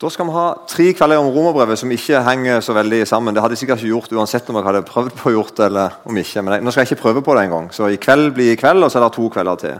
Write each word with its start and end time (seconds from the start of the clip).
Da 0.00 0.08
skal 0.08 0.24
vi 0.24 0.32
ha 0.32 0.44
tre 0.64 0.84
kvelder 0.96 1.20
om 1.20 1.26
romerbrevet 1.28 1.76
som 1.76 1.90
ikke 1.92 2.22
henger 2.24 2.62
så 2.64 2.72
veldig 2.72 3.02
sammen. 3.04 3.34
Det 3.36 3.42
hadde 3.44 3.52
jeg 3.52 3.60
sikkert 3.60 3.82
ikke 3.82 3.90
gjort 3.90 4.14
uansett 4.16 4.46
om 4.48 4.56
jeg 4.56 4.64
hadde 4.64 4.80
prøvd 4.88 5.10
på 5.12 5.28
å 5.28 5.32
gjort 5.34 5.58
det 5.58 5.66
eller 5.66 5.98
om 6.08 6.16
ikke. 6.16 6.40
Men 6.40 6.54
jeg, 6.54 6.64
nå 6.64 6.72
skal 6.72 6.86
jeg 6.86 6.88
ikke 6.88 7.02
prøve 7.02 7.22
på 7.26 7.34
det 7.36 7.42
engang. 7.44 7.66
Så 7.76 7.90
i 7.92 7.98
kveld 8.00 8.30
blir 8.32 8.54
i 8.54 8.56
kveld, 8.56 8.80
og 8.80 8.88
så 8.88 8.96
er 8.96 9.04
det 9.04 9.10
to 9.18 9.28
kvelder 9.34 9.60
til. 9.60 9.74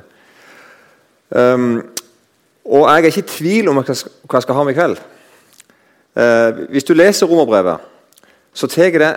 Um, 1.32 1.64
og 2.68 2.84
jeg 2.84 2.98
er 2.98 3.08
ikke 3.08 3.22
i 3.24 3.30
tvil 3.30 3.72
om 3.72 3.80
hva 3.80 3.86
jeg 3.96 4.44
skal 4.44 4.58
ha 4.58 4.66
med 4.68 4.76
i 4.76 4.78
kveld. 4.82 5.00
Uh, 6.20 6.60
hvis 6.74 6.90
du 6.90 6.92
leser 6.98 7.32
romerbrevet, 7.32 7.88
så 8.52 8.68
tar 8.68 9.00
det 9.00 9.10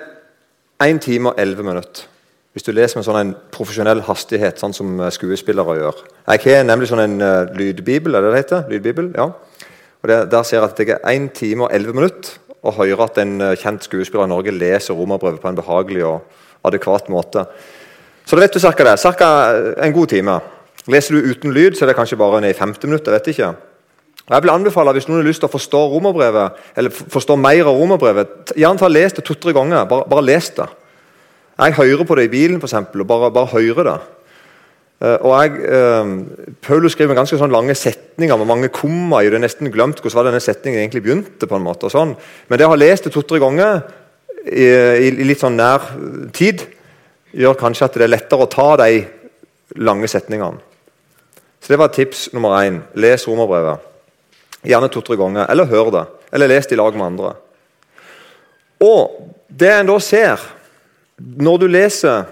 1 0.88 1.04
time 1.04 1.34
og 1.34 1.44
11 1.44 1.68
minutter. 1.68 2.08
Hvis 2.56 2.64
du 2.64 2.72
leser 2.72 3.02
med 3.02 3.10
sånn 3.10 3.20
en 3.26 3.36
profesjonell 3.52 4.06
hastighet, 4.08 4.56
sånn 4.62 4.78
som 4.78 5.04
skuespillere 5.12 5.82
gjør. 5.82 6.04
Jeg 6.32 6.46
har 6.48 6.64
nemlig 6.64 6.88
sånn 6.94 7.04
en 7.10 7.20
uh, 7.20 7.52
lydbibel, 7.60 8.16
er 8.16 8.24
det 8.24 8.32
det 8.32 8.44
heter? 8.46 8.70
Lydbibel, 8.72 9.12
ja. 9.20 9.34
Og 10.04 10.10
det, 10.10 10.32
Der 10.32 10.44
ser 10.44 10.60
jeg 10.60 10.70
at 10.70 10.78
det 10.78 10.90
er 10.90 11.12
1 11.12 11.32
time 11.34 11.64
og 11.64 11.74
11 11.74 11.94
minutter 11.96 12.40
å 12.64 12.72
høre 12.76 13.06
at 13.08 13.18
en 13.18 13.42
eh, 13.42 13.56
kjent 13.60 13.84
skuespiller 13.84 14.28
i 14.28 14.32
Norge 14.32 14.52
leser 14.52 14.96
romerbrevet 14.96 15.42
på 15.42 15.50
en 15.50 15.60
behagelig 15.60 16.04
og 16.08 16.22
adekvat 16.68 17.10
måte. 17.12 17.46
Så 18.26 18.36
da 18.36 18.44
vet 18.44 18.56
du 18.56 18.60
cirka 18.60 18.86
det. 18.88 19.00
Cirka 19.00 19.28
en 19.84 19.96
god 19.96 20.12
time. 20.12 20.40
Leser 20.92 21.16
du 21.16 21.32
uten 21.32 21.56
lyd, 21.56 21.76
så 21.76 21.84
er 21.84 21.92
det 21.92 21.98
kanskje 21.98 22.20
bare 22.20 22.42
ned 22.44 22.52
i 22.52 22.60
50 22.60 22.88
minutter. 22.88 23.12
vet 23.12 23.32
ikke. 23.32 23.54
Og 24.24 24.36
jeg 24.36 24.44
vil 24.44 24.54
anbefale, 24.54 24.94
Hvis 24.94 25.08
noen 25.08 25.20
har 25.20 25.28
lyst 25.28 25.44
til 25.44 25.50
å 25.50 25.56
forstå 25.56 25.80
romerbrevet, 25.92 26.60
eller 26.76 26.90
forstå 26.90 27.36
mer 27.36 27.68
av 27.68 27.76
romerbrevet, 27.76 28.54
gjerne 28.56 28.80
ta 28.80 28.88
les 28.88 29.14
det 29.14 29.24
to-tre 29.24 29.52
ganger. 29.52 29.86
Bare, 29.86 30.08
bare 30.08 30.24
les 30.24 30.50
det. 30.50 30.68
Jeg 31.60 31.74
hører 31.74 32.04
på 32.04 32.16
det 32.16 32.26
i 32.26 32.32
bilen, 32.32 32.60
for 32.60 32.68
eksempel, 32.68 33.02
og 33.02 33.08
bare, 33.08 33.32
bare 33.32 33.52
hører 33.52 33.84
det. 33.84 34.00
Uh, 35.04 35.18
og 35.20 35.34
jeg, 35.36 35.66
uh, 35.68 36.54
Paulus 36.64 36.94
skriver 36.96 37.18
ganske 37.18 37.36
sånn 37.40 37.52
lange 37.52 37.76
setninger 37.76 38.40
med 38.40 38.48
mange 38.48 38.70
komma 38.72 39.20
i. 39.20 39.28
Det 39.28 39.36
er 39.36 39.44
nesten 39.44 39.72
glemt 39.74 40.00
hvordan 40.00 40.30
denne 40.30 40.44
setningen 40.44 40.80
egentlig 40.80 41.04
begynte. 41.04 41.50
på 41.50 41.58
en 41.58 41.66
måte. 41.66 41.92
Sånn. 41.92 42.16
Men 42.48 42.60
det 42.60 42.68
å 42.70 42.72
ha 42.72 42.80
lest 42.80 43.10
det 43.10 43.12
to-tre 43.16 43.42
ganger 43.44 43.82
i, 44.48 44.64
i, 44.64 45.10
litt 45.28 45.44
sånn 45.44 45.60
nær 45.60 45.90
tid, 46.36 46.64
gjør 47.36 47.60
kanskje 47.60 47.90
at 47.90 47.98
det 48.00 48.06
er 48.08 48.14
lettere 48.14 48.46
å 48.46 48.52
ta 48.52 48.70
de 48.80 49.04
lange 49.84 50.08
setningene. 50.08 50.62
Så 51.64 51.72
Det 51.72 51.80
var 51.80 51.92
tips 51.96 52.30
nummer 52.34 52.60
én. 52.60 52.82
Les 52.96 53.28
romerbrevet. 53.28 53.80
Gjerne 54.64 54.92
to-tre 54.92 55.16
ganger. 55.20 55.48
Eller 55.52 55.68
hør 55.68 55.92
det. 55.92 56.06
Eller 56.32 56.52
les 56.52 56.68
det 56.68 56.76
i 56.76 56.80
lag 56.80 56.96
med 56.96 57.06
andre. 57.12 57.36
Og 58.84 59.32
det 59.48 59.72
en 59.72 59.88
da 59.88 60.00
ser 60.00 60.44
når 61.18 61.60
du 61.62 61.68
leser 61.72 62.26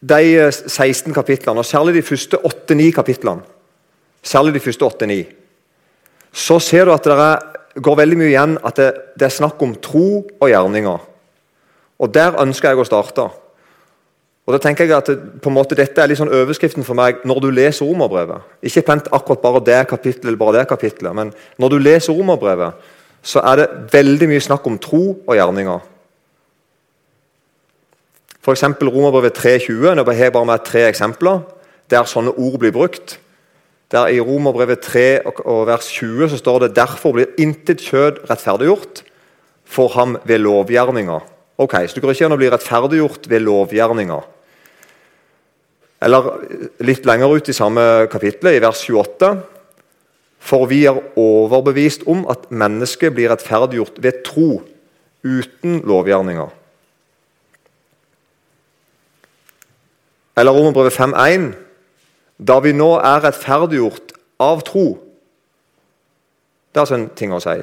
de 0.00 0.48
16 0.52 1.12
kapitlene, 1.14 1.60
og 1.60 1.68
særlig 1.68 1.94
de 1.98 2.02
første 2.02 2.38
8-9 2.40 2.90
kapitlene, 2.96 3.42
særlig 4.22 4.54
de 4.54 4.64
første 4.64 4.84
8-9, 4.84 5.20
så 6.32 6.58
ser 6.58 6.84
du 6.84 6.94
at 6.94 7.04
det 7.04 7.82
går 7.82 8.00
veldig 8.00 8.18
mye 8.18 8.30
igjen 8.32 8.56
at 8.64 8.76
det, 8.76 8.88
det, 9.18 9.26
er 9.26 9.34
snakk 9.34 9.62
om 9.62 9.74
tro 9.82 10.24
og 10.40 10.48
gjerninger. 10.48 11.06
Og 12.00 12.14
Der 12.14 12.38
ønsker 12.40 12.70
jeg 12.70 12.80
å 12.80 12.86
starte. 12.88 13.28
Og 14.46 14.54
da 14.56 14.60
tenker 14.62 14.88
jeg 14.88 14.96
at 14.96 15.10
det, 15.10 15.18
på 15.42 15.50
en 15.50 15.54
måte 15.54 15.76
Dette 15.78 16.00
er 16.02 16.08
litt 16.10 16.18
sånn 16.18 16.32
overskriften 16.32 16.86
for 16.86 16.98
meg 16.98 17.20
når 17.28 17.42
du 17.44 17.50
leser 17.54 17.86
romerbrevet. 17.86 18.46
Ikke 18.66 18.82
pent 18.86 19.10
akkurat 19.12 19.42
bare 19.44 19.62
det 19.66 19.82
kapitlet 19.90 20.24
eller 20.24 20.40
bare 20.40 20.58
det 20.58 20.70
kapitlet, 20.70 21.14
men 21.14 21.30
når 21.60 21.74
du 21.74 21.78
leser 21.78 22.16
romerbrevet, 22.16 22.88
så 23.22 23.42
er 23.44 23.60
det 23.60 23.68
veldig 23.92 24.30
mye 24.30 24.42
snakk 24.42 24.66
om 24.66 24.78
tro 24.80 25.02
og 25.12 25.34
gjerninger. 25.36 25.84
F.eks. 28.40 28.64
Romerbrevet 28.80 29.36
3,20. 29.36 29.94
Nå 29.94 30.04
har 30.04 30.16
jeg 30.16 30.32
bare 30.32 30.48
med 30.48 30.64
tre 30.64 30.86
eksempler 30.88 31.42
der 31.90 32.06
sånne 32.08 32.32
ord 32.38 32.60
blir 32.62 32.72
brukt. 32.72 33.18
Der 33.90 34.08
I 34.14 34.20
Romerbrevet 34.22 34.80
3 34.86 35.06
og 35.26 35.66
vers 35.66 35.88
20 35.90 36.30
så 36.30 36.38
står 36.38 36.64
det 36.64 36.76
derfor 36.78 37.16
blir 37.16 37.32
intet 37.42 37.82
kjød 37.82 38.22
rettferdiggjort 38.30 39.02
for 39.66 39.90
ham 39.96 40.16
ved 40.24 40.38
lovgjerninger. 40.38 41.20
Ok, 41.58 41.74
Så 41.86 41.94
det 41.94 42.02
går 42.02 42.14
ikke 42.14 42.28
an 42.30 42.36
å 42.36 42.40
bli 42.40 42.50
rettferdiggjort 42.50 43.26
ved 43.28 43.42
lovgjerninger. 43.44 44.28
Eller 46.00 46.28
litt 46.80 47.04
lenger 47.04 47.34
ut 47.36 47.48
i 47.48 47.52
samme 47.52 47.82
kapittel, 48.08 48.54
i 48.54 48.62
vers 48.62 48.80
28. 48.88 49.34
For 50.40 50.64
vi 50.70 50.86
er 50.88 50.96
overbevist 51.20 52.06
om 52.08 52.24
at 52.32 52.48
mennesket 52.48 53.12
blir 53.12 53.28
rettferdiggjort 53.28 54.00
ved 54.00 54.22
tro 54.24 54.62
uten 55.20 55.82
lovgjerninger. 55.84 56.48
Eller 60.40 60.56
Romerbrevet 60.56 60.96
5,1.: 60.96 61.52
Da 62.40 62.58
vi 62.64 62.72
nå 62.72 62.94
er 62.96 63.20
rettferdiggjort 63.26 64.14
av 64.40 64.62
tro. 64.64 64.86
Det 66.70 66.80
er 66.80 66.86
altså 66.86 66.96
en 66.96 67.10
ting 67.16 67.34
å 67.36 67.42
si. 67.44 67.58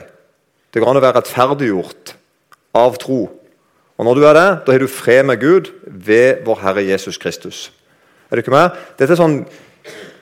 Det 0.69 0.83
går 0.83 0.91
an 0.91 0.99
å 0.99 1.01
være 1.01 1.17
rettferdiggjort 1.17 2.13
av 2.77 2.99
tro. 3.01 3.23
Og 3.97 4.05
Når 4.05 4.13
du 4.13 4.25
er 4.27 4.35
det, 4.37 4.49
da 4.65 4.71
har 4.71 4.79
du 4.79 4.87
fred 4.87 5.25
med 5.25 5.39
Gud 5.41 5.71
ved 5.87 6.43
vår 6.45 6.59
Herre 6.61 6.85
Jesus 6.85 7.17
Kristus. 7.17 7.71
Er 8.29 8.35
du 8.35 8.43
ikke 8.43 8.53
med? 8.53 8.75
Dette 8.99 9.15
er 9.15 9.17
sånn, 9.17 9.39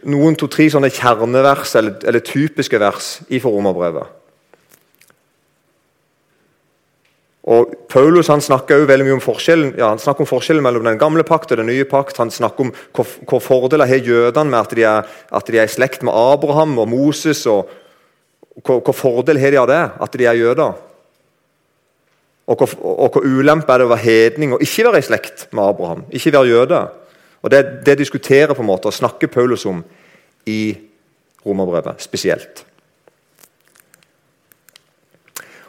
noen 0.07 0.37
to-tre 0.39 0.69
sånne 0.72 0.93
kjernevers 0.93 1.73
eller, 1.75 1.97
eller 2.07 2.23
typiske 2.23 2.79
vers 2.79 3.17
i 3.27 3.41
for 3.43 3.57
Romerbrevet. 3.57 4.07
Og 7.45 7.75
Paulus 7.91 8.31
han 8.31 8.41
snakker 8.41 8.81
jo 8.81 8.88
veldig 8.89 9.06
mye 9.06 9.17
om 9.19 9.22
forskjellen 9.22 9.75
ja, 9.78 9.91
han 9.91 10.01
snakker 10.01 10.25
om 10.25 10.29
forskjellen 10.29 10.66
mellom 10.66 10.88
den 10.88 10.97
gamle 10.97 11.22
pakt 11.28 11.51
og 11.53 11.59
den 11.59 11.69
nye 11.69 11.85
pakt. 11.85 12.17
Han 12.17 12.33
snakker 12.33 12.66
om 12.66 12.72
hvor, 12.95 13.11
hvor 13.29 13.44
fordeler 13.44 13.89
har 13.89 14.01
jødene 14.01 14.50
med 14.50 14.59
at 14.63 14.73
de, 14.73 14.85
er, 14.89 15.11
at 15.29 15.51
de 15.51 15.59
er 15.61 15.69
i 15.69 15.75
slekt 15.75 16.01
med 16.05 16.16
Abraham 16.17 16.73
og 16.81 16.89
Moses. 16.89 17.44
og 17.45 17.69
Hvor, 18.63 18.81
hvor 18.81 18.97
fordel 18.97 19.38
har 19.38 19.53
de 19.53 19.61
av 19.61 19.69
det, 19.69 19.84
at 20.07 20.17
de 20.17 20.25
er 20.25 20.41
jøder? 20.41 20.81
Og 22.45 22.57
hvor, 22.57 22.73
og 22.81 23.13
hvor 23.13 23.25
ulempe 23.25 23.73
er 23.73 23.81
det 23.81 23.88
å 23.88 23.94
være 23.94 24.05
hedning 24.05 24.53
og 24.53 24.66
ikke 24.66 24.89
være 24.89 25.01
i 25.01 25.05
slekt 25.05 25.47
med 25.53 25.66
Abraham? 25.66 26.05
Ikke 26.09 26.34
være 26.34 26.50
jøde? 26.50 26.84
Og 27.45 27.51
Det, 27.51 27.61
det 27.85 28.00
diskuterer 28.01 28.57
på 28.57 28.66
en 28.66 28.72
måte 28.72 28.89
og 28.89 28.94
snakker 28.94 29.29
Paulus 29.29 29.67
om 29.69 29.84
i 30.50 30.78
romerbrevet 31.45 32.01
spesielt. 32.01 32.66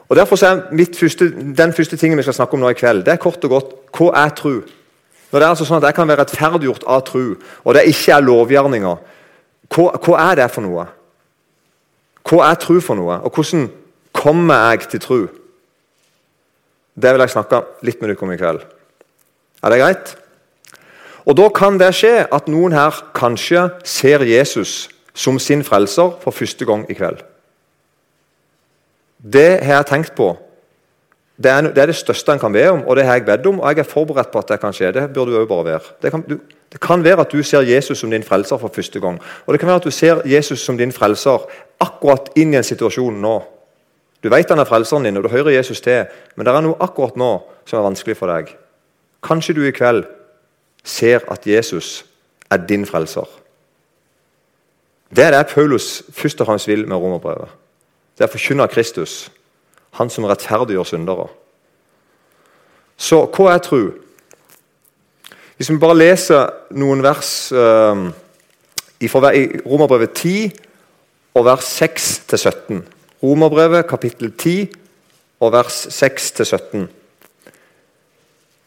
Og 0.09 0.15
Derfor 0.15 0.35
er 0.45 0.85
første, 0.99 1.31
Den 1.57 1.73
første 1.73 1.97
tingen 1.97 2.17
vi 2.17 2.23
skal 2.23 2.33
snakke 2.33 2.53
om 2.53 2.59
nå 2.59 2.69
i 2.69 2.73
kveld, 2.73 3.05
det 3.05 3.13
er 3.13 3.21
kort 3.21 3.43
og 3.43 3.49
godt 3.49 3.73
hva 3.97 4.25
er 4.25 4.29
tro? 4.29 4.61
Når 5.31 5.39
det 5.39 5.45
er 5.45 5.49
altså 5.49 5.65
sånn 5.65 5.81
at 5.81 5.87
Jeg 5.89 5.95
kan 5.95 6.07
være 6.07 6.21
rettferdiggjort 6.21 6.83
av 6.87 7.01
tro, 7.03 7.35
og 7.63 7.73
det 7.73 7.87
ikke 7.87 8.13
er 8.13 8.23
lovgjerninger, 8.23 8.97
hva, 9.75 9.89
hva 9.99 10.31
er 10.31 10.35
det 10.35 10.51
for 10.51 10.63
noe? 10.63 10.85
Hva 12.27 12.51
er 12.51 12.55
tro 12.55 12.79
for 12.79 12.95
noe, 12.95 13.19
og 13.23 13.35
hvordan 13.35 13.67
kommer 14.15 14.71
jeg 14.71 14.87
til 14.93 14.99
tro? 15.03 15.19
Det 16.95 17.13
vil 17.13 17.21
jeg 17.21 17.35
snakke 17.35 17.61
litt 17.85 18.01
med 18.01 18.09
dere 18.09 18.23
om 18.25 18.31
i 18.31 18.39
kveld. 18.39 18.63
Er 19.63 19.73
det 19.73 19.81
greit? 19.81 20.15
Og 21.27 21.35
Da 21.35 21.49
kan 21.49 21.77
det 21.77 21.91
skje 21.93 22.27
at 22.31 22.47
noen 22.47 22.71
her 22.71 22.95
kanskje 23.13 23.67
ser 23.83 24.23
Jesus 24.23 24.87
som 25.13 25.39
sin 25.39 25.63
frelser 25.63 26.15
for 26.21 26.31
første 26.31 26.65
gang 26.65 26.85
i 26.89 26.95
kveld. 26.95 27.19
Det 29.17 29.63
har 29.63 29.81
jeg 29.81 29.89
tenkt 29.89 30.15
på. 30.15 30.35
Det 31.37 31.51
er, 31.51 31.61
det 31.61 31.77
er, 31.77 31.89
det 31.91 31.95
største 31.95 32.33
en 32.33 32.39
kan 32.41 32.53
be 32.53 32.63
om, 32.71 32.79
og 32.87 32.95
det 32.97 33.05
har 33.05 33.19
jeg 33.19 33.25
bedt 33.25 33.45
om. 33.45 33.59
og 33.59 33.69
jeg 33.69 33.79
er 33.79 33.89
forberedt 33.89 34.31
på 34.31 34.39
at 34.39 34.47
det 34.49 34.59
kan 34.59 34.73
skje. 34.73 34.91
Det 34.91 35.13
bør 35.13 35.25
du 35.25 35.35
òg 35.37 35.47
bare 35.47 35.65
være. 35.65 35.91
Det 36.01 36.11
kan, 36.11 36.23
du, 36.25 36.39
det 36.73 36.79
kan, 36.81 37.03
være 37.03 37.21
at 37.21 37.31
du 37.31 37.43
ser 37.43 37.61
Jesus 37.61 37.99
som 37.99 38.11
din 38.11 38.23
frelser 38.23 38.57
for 38.57 38.73
første 38.73 38.99
gang. 38.99 39.19
Og 39.45 39.53
det 39.53 39.59
kan 39.59 39.67
være 39.67 39.75
at 39.75 39.83
du 39.83 39.91
ser 39.91 40.21
Jesus 40.25 40.59
som 40.59 40.77
din 40.77 40.91
frelser 40.91 41.45
akkurat 41.79 42.31
inn 42.35 42.53
i 42.53 42.57
en 42.57 42.65
situasjon 42.65 43.21
nå. 43.21 43.35
Du 44.23 44.29
vet 44.33 44.49
han 44.49 44.59
er 44.59 44.65
frelseren 44.65 45.05
din, 45.05 45.17
og 45.17 45.23
du 45.23 45.29
hører 45.29 45.53
Jesus 45.53 45.81
til, 45.81 46.05
men 46.35 46.45
det 46.45 46.53
er 46.53 46.65
noe 46.65 46.79
akkurat 46.81 47.15
nå 47.17 47.31
som 47.69 47.77
er 47.77 47.85
vanskelig 47.85 48.17
for 48.17 48.33
deg. 48.33 48.49
Kanskje 49.21 49.53
du 49.53 49.61
i 49.67 49.75
kveld 49.75 50.07
ser 50.83 51.21
at 51.29 51.45
Jesus 51.45 52.01
er 52.49 52.65
din 52.65 52.85
frelser. 52.85 53.29
Det 55.15 55.23
er 55.23 55.37
det 55.37 55.47
Paulus 55.53 56.03
først 56.09 56.41
og 56.41 56.49
fremst 56.49 56.67
vil 56.67 56.87
med 56.87 56.97
romerbrevet. 56.97 57.53
Det 58.17 58.25
er 58.25 58.31
å 58.31 58.33
forkynne 58.33 58.65
Kristus, 58.73 59.27
han 59.99 60.09
som 60.09 60.25
rettferdiggjør 60.25 60.87
syndere. 60.89 61.27
Så 62.97 63.21
hva 63.29 63.51
er 63.53 63.61
tro? 63.61 63.81
Hvis 65.57 65.69
vi 65.69 65.77
bare 65.81 65.97
leser 65.97 66.49
noen 66.77 67.03
vers 67.05 67.29
uh, 67.53 68.09
i 69.01 69.09
Romerbrevet 69.09 70.17
10 70.17 70.51
og 71.37 71.45
vers 71.45 71.69
6-17. 71.81 72.81
Romerbrevet 73.21 73.85
kapittel 73.89 74.31
10 74.33 74.73
og 75.45 75.53
vers 75.53 75.83
6-17. 75.93 76.87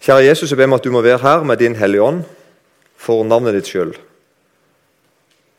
Kjære 0.00 0.26
Jesus, 0.28 0.50
jeg 0.50 0.58
ber 0.58 0.70
om 0.70 0.78
at 0.78 0.86
du 0.86 0.94
må 0.94 1.02
være 1.02 1.22
her 1.22 1.42
med 1.42 1.58
din 1.58 1.76
Hellige 1.76 2.02
Ånd 2.02 2.22
for 2.96 3.26
navnet 3.26 3.58
ditt 3.58 3.68
skyld. 3.68 3.98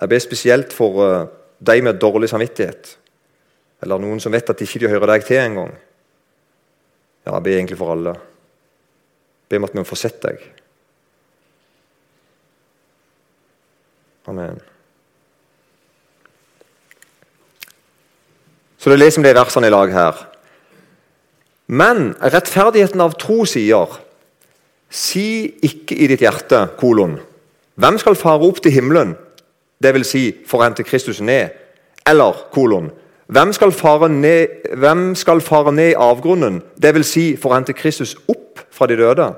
Jeg 0.02 0.10
ber 0.10 0.24
spesielt 0.24 0.74
for 0.74 1.04
uh, 1.04 1.28
de 1.60 1.82
med 1.84 2.00
dårlig 2.00 2.32
samvittighet. 2.32 2.98
Eller 3.82 4.02
noen 4.02 4.20
som 4.22 4.34
vet 4.34 4.50
at 4.50 4.62
ikke 4.62 4.84
de 4.84 4.90
hører 4.92 5.16
deg 5.16 5.26
til 5.26 5.42
engang. 5.42 5.72
Ja, 7.26 7.40
be 7.40 7.56
egentlig 7.56 7.80
for 7.80 7.94
alle. 7.94 8.16
Be 9.50 9.60
om 9.60 9.68
at 9.68 9.76
vi 9.76 9.86
får 9.86 10.00
sett 10.00 10.20
deg. 10.24 10.44
Amen. 14.30 14.62
Så 18.82 18.90
det 18.90 18.98
leser 18.98 19.22
vi 19.22 19.30
de 19.30 19.38
versene 19.38 19.70
i 19.70 19.74
lag 19.74 19.92
her. 19.94 20.22
Men 21.72 22.14
rettferdigheten 22.20 23.02
av 23.02 23.18
tro 23.22 23.44
sier 23.50 24.00
Si 24.92 25.48
ikke 25.64 25.96
i 25.96 26.08
ditt 26.12 26.24
hjerte, 26.26 26.66
kolon. 26.80 27.14
Hvem 27.80 28.00
skal 28.02 28.18
fare 28.20 28.44
opp 28.44 28.60
til 28.60 28.74
himmelen? 28.76 29.14
Det 29.82 29.94
vil 29.96 30.04
si, 30.06 30.26
for 30.46 30.60
å 30.60 30.66
hente 30.66 30.84
Kristus 30.84 31.22
ned. 31.24 31.54
Eller, 32.06 32.42
kolon. 32.52 32.90
Hvem 33.32 33.54
skal 33.54 33.72
fare 33.72 34.10
ned, 34.10 34.76
hvem 34.76 35.16
skal 35.16 35.42
fare 35.42 35.72
ned 35.72 35.94
i 35.94 36.00
avgrunnen? 36.00 36.60
Vil 36.84 37.06
si, 37.08 37.38
for 37.40 37.54
å 37.54 37.56
hente 37.56 37.76
Kristus 37.78 38.18
opp 38.28 38.60
fra 38.76 38.90
de 38.92 38.98
døde. 39.00 39.30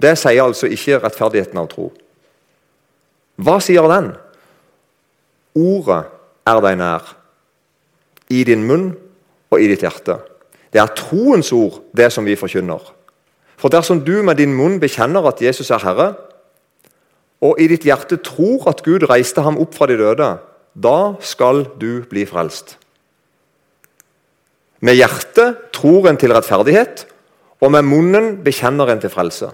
Det 0.00 0.14
sier 0.16 0.40
altså 0.40 0.70
ikke 0.72 1.02
rettferdigheten 1.02 1.60
av 1.60 1.68
tro. 1.68 1.90
Hva 3.36 3.58
sier 3.60 3.84
den? 3.92 4.14
Ordet 5.58 6.00
er 6.48 6.62
deg 6.64 6.80
nær, 6.80 7.12
i 8.32 8.40
din 8.44 8.64
munn 8.64 8.88
og 9.50 9.60
i 9.60 9.68
ditt 9.68 9.84
hjerte. 9.84 10.16
Det 10.72 10.80
er 10.80 10.96
troens 10.96 11.52
ord, 11.52 11.82
det 11.92 12.08
som 12.12 12.24
vi 12.24 12.38
forkynner. 12.40 12.80
For 13.58 13.72
dersom 13.72 14.00
du 14.06 14.22
med 14.22 14.40
din 14.40 14.54
munn 14.56 14.80
bekjenner 14.80 15.28
at 15.28 15.42
Jesus 15.42 15.68
er 15.74 15.84
Herre, 15.84 16.12
og 17.44 17.60
i 17.60 17.68
ditt 17.70 17.84
hjerte 17.84 18.16
tror 18.24 18.68
at 18.70 18.80
Gud 18.86 19.04
reiste 19.10 19.44
ham 19.44 19.58
opp 19.60 19.76
fra 19.76 19.86
de 19.90 19.98
døde, 19.98 20.36
da 20.78 21.18
skal 21.20 21.64
du 21.80 22.04
bli 22.08 22.24
frelst. 22.28 22.76
Med 24.80 24.94
hjertet 24.94 25.72
tror 25.74 26.06
en 26.06 26.18
til 26.20 26.32
rettferdighet, 26.34 27.06
og 27.58 27.72
med 27.74 27.86
munnen 27.86 28.36
bekjenner 28.44 28.92
en 28.92 29.00
til 29.02 29.10
frelse. 29.10 29.50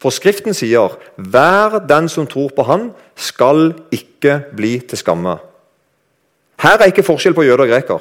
For 0.00 0.10
Skriften 0.10 0.54
sier 0.54 0.96
'Hver 1.16 1.86
den 1.86 2.08
som 2.08 2.26
tror 2.26 2.50
på 2.56 2.62
Han, 2.62 2.92
skal 3.14 3.74
ikke 3.92 4.44
bli 4.56 4.80
til 4.80 4.96
skamme'. 4.96 5.38
Her 6.58 6.78
er 6.78 6.90
ikke 6.90 7.02
forskjell 7.02 7.34
på 7.34 7.44
jøde 7.44 7.60
og 7.60 7.68
greker. 7.68 8.00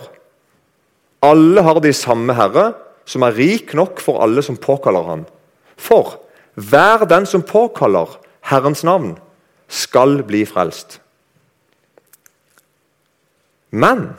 Alle 1.22 1.62
har 1.62 1.80
de 1.80 1.94
samme 1.94 2.34
Herre, 2.34 2.74
som 3.06 3.22
er 3.22 3.38
rik 3.38 3.74
nok 3.74 4.00
for 4.00 4.22
alle 4.24 4.42
som 4.42 4.58
påkaller 4.58 5.04
ham. 5.04 5.26
For 5.78 6.20
hver 6.56 7.06
den 7.06 7.26
som 7.26 7.44
påkaller 7.44 8.18
Herrens 8.42 8.84
navn, 8.84 9.18
skal 9.68 10.24
bli 10.24 10.46
frelst. 10.46 11.02
Men 13.72 14.12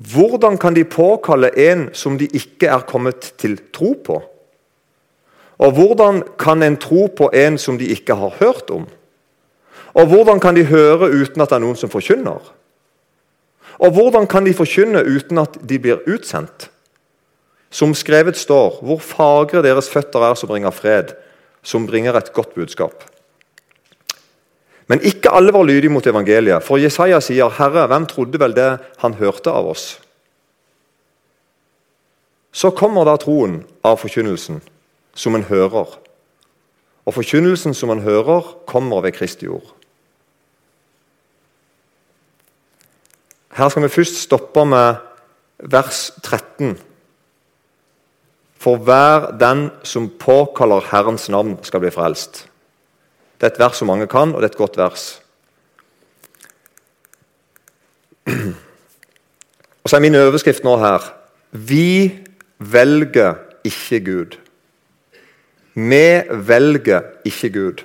hvordan 0.00 0.56
kan 0.58 0.74
de 0.74 0.84
påkalle 0.88 1.52
en 1.60 1.90
som 1.92 2.16
de 2.18 2.28
ikke 2.32 2.70
er 2.72 2.86
kommet 2.88 3.34
til 3.38 3.58
tro 3.72 3.92
på? 4.04 4.22
Og 5.60 5.76
hvordan 5.76 6.22
kan 6.40 6.62
en 6.64 6.78
tro 6.80 7.06
på 7.12 7.28
en 7.36 7.58
som 7.60 7.76
de 7.78 7.90
ikke 7.92 8.16
har 8.16 8.32
hørt 8.40 8.70
om? 8.72 8.86
Og 9.92 10.06
hvordan 10.06 10.40
kan 10.40 10.56
de 10.56 10.64
høre 10.64 11.10
uten 11.10 11.42
at 11.42 11.50
det 11.50 11.58
er 11.58 11.64
noen 11.66 11.76
som 11.76 11.92
forkynner? 11.92 12.40
Og 13.80 13.92
hvordan 13.92 14.26
kan 14.26 14.46
de 14.46 14.56
forkynne 14.56 15.02
uten 15.04 15.40
at 15.40 15.58
de 15.60 15.78
blir 15.78 16.00
utsendt? 16.08 16.70
Som 17.70 17.94
skrevet 17.94 18.36
står, 18.36 18.80
hvor 18.82 18.98
fagre 19.04 19.62
deres 19.62 19.90
føtter 19.92 20.24
er 20.26 20.34
som 20.34 20.48
bringer 20.48 20.72
fred, 20.74 21.12
som 21.62 21.86
bringer 21.86 22.16
et 22.16 22.32
godt 22.32 22.54
budskap. 22.56 23.04
Men 24.90 25.04
ikke 25.06 25.30
alle 25.30 25.52
var 25.54 25.62
lydige 25.62 25.92
mot 25.92 26.06
evangeliet, 26.06 26.64
for 26.66 26.80
Jesaja 26.82 27.20
sier, 27.22 27.48
'Herre, 27.48 27.86
hvem 27.86 28.06
trodde 28.06 28.40
vel 28.40 28.56
det 28.56 28.78
han 28.98 29.14
hørte 29.14 29.50
av 29.50 29.68
oss?' 29.70 30.00
Så 32.52 32.70
kommer 32.70 33.04
da 33.04 33.16
troen 33.16 33.64
av 33.84 34.00
forkynnelsen, 34.02 34.60
som 35.14 35.34
en 35.34 35.46
hører. 35.46 35.86
Og 37.06 37.14
forkynnelsen 37.14 37.74
som 37.74 37.90
en 37.90 38.02
hører, 38.02 38.42
kommer 38.66 39.00
ved 39.00 39.12
Kristi 39.12 39.46
ord. 39.46 39.74
Her 43.52 43.68
skal 43.68 43.82
vi 43.82 43.88
først 43.88 44.22
stoppe 44.22 44.64
med 44.64 44.94
vers 45.58 46.10
13. 46.22 46.78
For 48.58 48.76
hver 48.76 49.38
den 49.38 49.70
som 49.82 50.10
påkaller 50.10 50.80
Herrens 50.90 51.28
navn, 51.28 51.58
skal 51.62 51.80
bli 51.80 51.90
frelst. 51.90 52.49
Det 53.40 53.46
er 53.48 53.54
et 53.54 53.60
vers 53.62 53.78
som 53.80 53.88
mange 53.88 54.06
kan, 54.10 54.34
og 54.34 54.42
det 54.42 54.50
er 54.50 54.52
et 54.52 54.60
godt 54.60 54.76
vers. 54.76 55.04
Og 59.80 59.88
så 59.88 59.96
er 59.96 60.04
min 60.04 60.14
overskrift 60.14 60.64
nå 60.64 60.76
her 60.78 61.06
Vi 61.50 62.18
velger 62.58 63.34
ikke 63.64 64.00
Gud. 64.04 64.36
Vi 65.74 66.04
velger 66.48 67.00
ikke 67.24 67.50
Gud. 67.50 67.84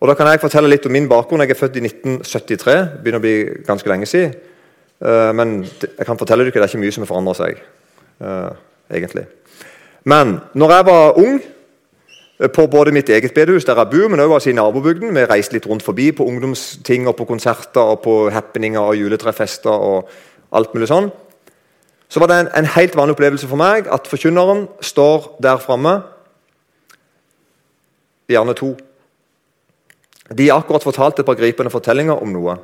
Og 0.00 0.08
Da 0.08 0.14
kan 0.14 0.26
jeg 0.30 0.40
fortelle 0.40 0.70
litt 0.70 0.86
om 0.86 0.92
min 0.92 1.08
bakgrunn. 1.08 1.40
Jeg 1.42 1.50
er 1.50 1.58
født 1.58 1.76
i 1.76 1.82
1973. 1.82 3.02
begynner 3.02 3.18
å 3.18 3.24
bli 3.26 3.64
ganske 3.66 3.90
lenge 3.90 4.06
siden. 4.06 4.34
Eh, 5.02 5.32
men 5.34 5.64
jeg 5.64 6.06
kan 6.06 6.18
fortelle 6.18 6.44
dere 6.44 6.54
det 6.54 6.62
er 6.62 6.70
ikke 6.70 6.84
mye 6.84 6.94
som 6.94 7.02
har 7.02 7.10
forandra 7.10 7.34
seg. 7.34 7.58
Uh, 8.18 8.50
egentlig. 8.90 9.26
Men 10.04 10.40
når 10.54 10.72
jeg 10.74 10.86
var 10.86 11.18
ung, 11.18 11.36
eh, 11.38 11.57
på 12.38 12.66
både 12.70 12.92
mitt 12.94 13.08
eget 13.10 13.34
bedehus 13.34 13.64
der 13.66 13.76
jeg 13.76 13.90
bor, 13.90 14.08
men 14.08 14.20
også 14.20 14.34
altså 14.34 14.50
i 14.50 14.52
nabobygden 14.52 15.14
Vi 15.14 15.24
reiste 15.26 15.56
litt 15.56 15.66
rundt 15.66 15.82
forbi 15.82 16.12
på 16.12 16.24
ungdomsting 16.24 17.08
og 17.08 17.16
på 17.16 17.24
konserter 17.24 17.80
og 17.80 18.02
på 18.04 18.30
happeninger 18.30 18.80
og 18.80 18.96
juletrefester 18.96 19.70
og 19.70 20.08
alt 20.52 20.74
mulig 20.74 20.88
sånn. 20.88 21.10
Så 22.08 22.20
var 22.20 22.30
det 22.30 22.36
en, 22.40 22.50
en 22.56 22.70
helt 22.76 22.94
vanlig 22.96 23.16
opplevelse 23.16 23.48
for 23.50 23.60
meg 23.60 23.90
at 23.90 24.06
forkynneren 24.08 24.68
står 24.80 25.34
der 25.42 25.58
framme. 25.60 25.98
Gjerne 28.30 28.54
to. 28.54 28.70
De 30.30 30.48
akkurat 30.52 30.84
fortalt 30.84 31.18
et 31.18 31.26
par 31.26 31.36
gripende 31.36 31.72
fortellinger 31.72 32.22
om 32.22 32.32
noe. 32.32 32.56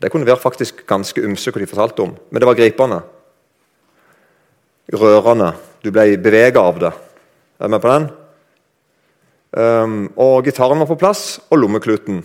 Det 0.00 0.10
kunne 0.10 0.26
være 0.26 0.40
faktisk 0.40 0.86
ganske 0.86 1.22
ymse 1.22 1.52
hva 1.52 1.60
de 1.60 1.70
fortalte 1.70 2.02
om, 2.02 2.16
men 2.30 2.40
det 2.40 2.48
var 2.48 2.58
gripende 2.58 3.02
rørende. 4.96 5.52
Du 5.84 5.90
ble 5.92 6.16
bevega 6.16 6.62
av 6.64 6.80
det. 6.80 6.92
Er 7.58 7.68
du 7.68 7.74
med 7.74 7.82
på 7.82 7.92
den? 7.92 8.08
Um, 9.56 10.10
og 10.20 10.44
gitaren 10.44 10.80
var 10.82 10.88
på 10.90 10.98
plass, 11.00 11.40
og 11.48 11.62
lommekluten. 11.62 12.20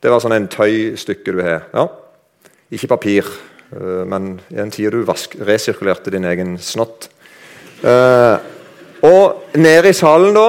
Det 0.00 0.12
var 0.12 0.22
sånn 0.24 0.36
en 0.36 0.48
tøystykke 0.48 1.34
du 1.36 1.42
har. 1.44 1.66
Ja. 1.74 1.88
Ikke 2.72 2.88
papir, 2.94 3.28
uh, 3.74 4.04
men 4.08 4.38
i 4.48 4.56
den 4.56 4.72
tida 4.72 4.94
du 4.94 5.04
vask, 5.04 5.36
resirkulerte 5.44 6.14
din 6.14 6.24
egen 6.28 6.56
snott. 6.56 7.10
Uh, 7.84 8.40
og 9.04 9.56
nede 9.60 9.92
i 9.92 9.96
salen 9.96 10.32
da, 10.36 10.48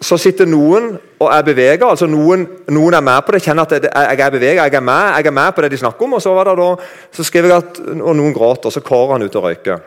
så 0.00 0.16
sitter 0.16 0.48
noen 0.48 0.92
og 1.20 1.28
er 1.28 1.42
bevega. 1.44 1.90
Altså 1.90 2.06
noen, 2.08 2.46
noen, 2.72 2.96
er 2.96 3.04
med 3.04 3.26
på 3.26 3.34
det, 3.34 3.42
kjenner 3.44 3.66
at 3.66 3.88
jeg 3.90 4.20
er 4.20 4.32
bevega, 4.32 4.68
jeg 4.68 4.78
er 4.78 4.84
med 4.84 5.16
jeg 5.18 5.26
er 5.28 5.36
med 5.36 5.54
på 5.56 5.64
det 5.64 5.72
de 5.74 5.80
snakker 5.82 6.06
om. 6.06 6.14
Og 6.16 6.22
så 6.22 6.32
var 6.36 6.48
det 6.48 6.60
da, 6.62 6.68
så 7.18 7.26
skrev 7.26 7.50
jeg 7.50 7.56
at 7.58 7.80
og 7.98 8.14
noen 8.16 8.36
gråter, 8.36 8.70
og 8.70 8.76
så 8.76 8.84
kårer 8.84 9.18
han 9.18 9.26
ut 9.26 9.36
og 9.36 9.48
røyker. 9.48 9.82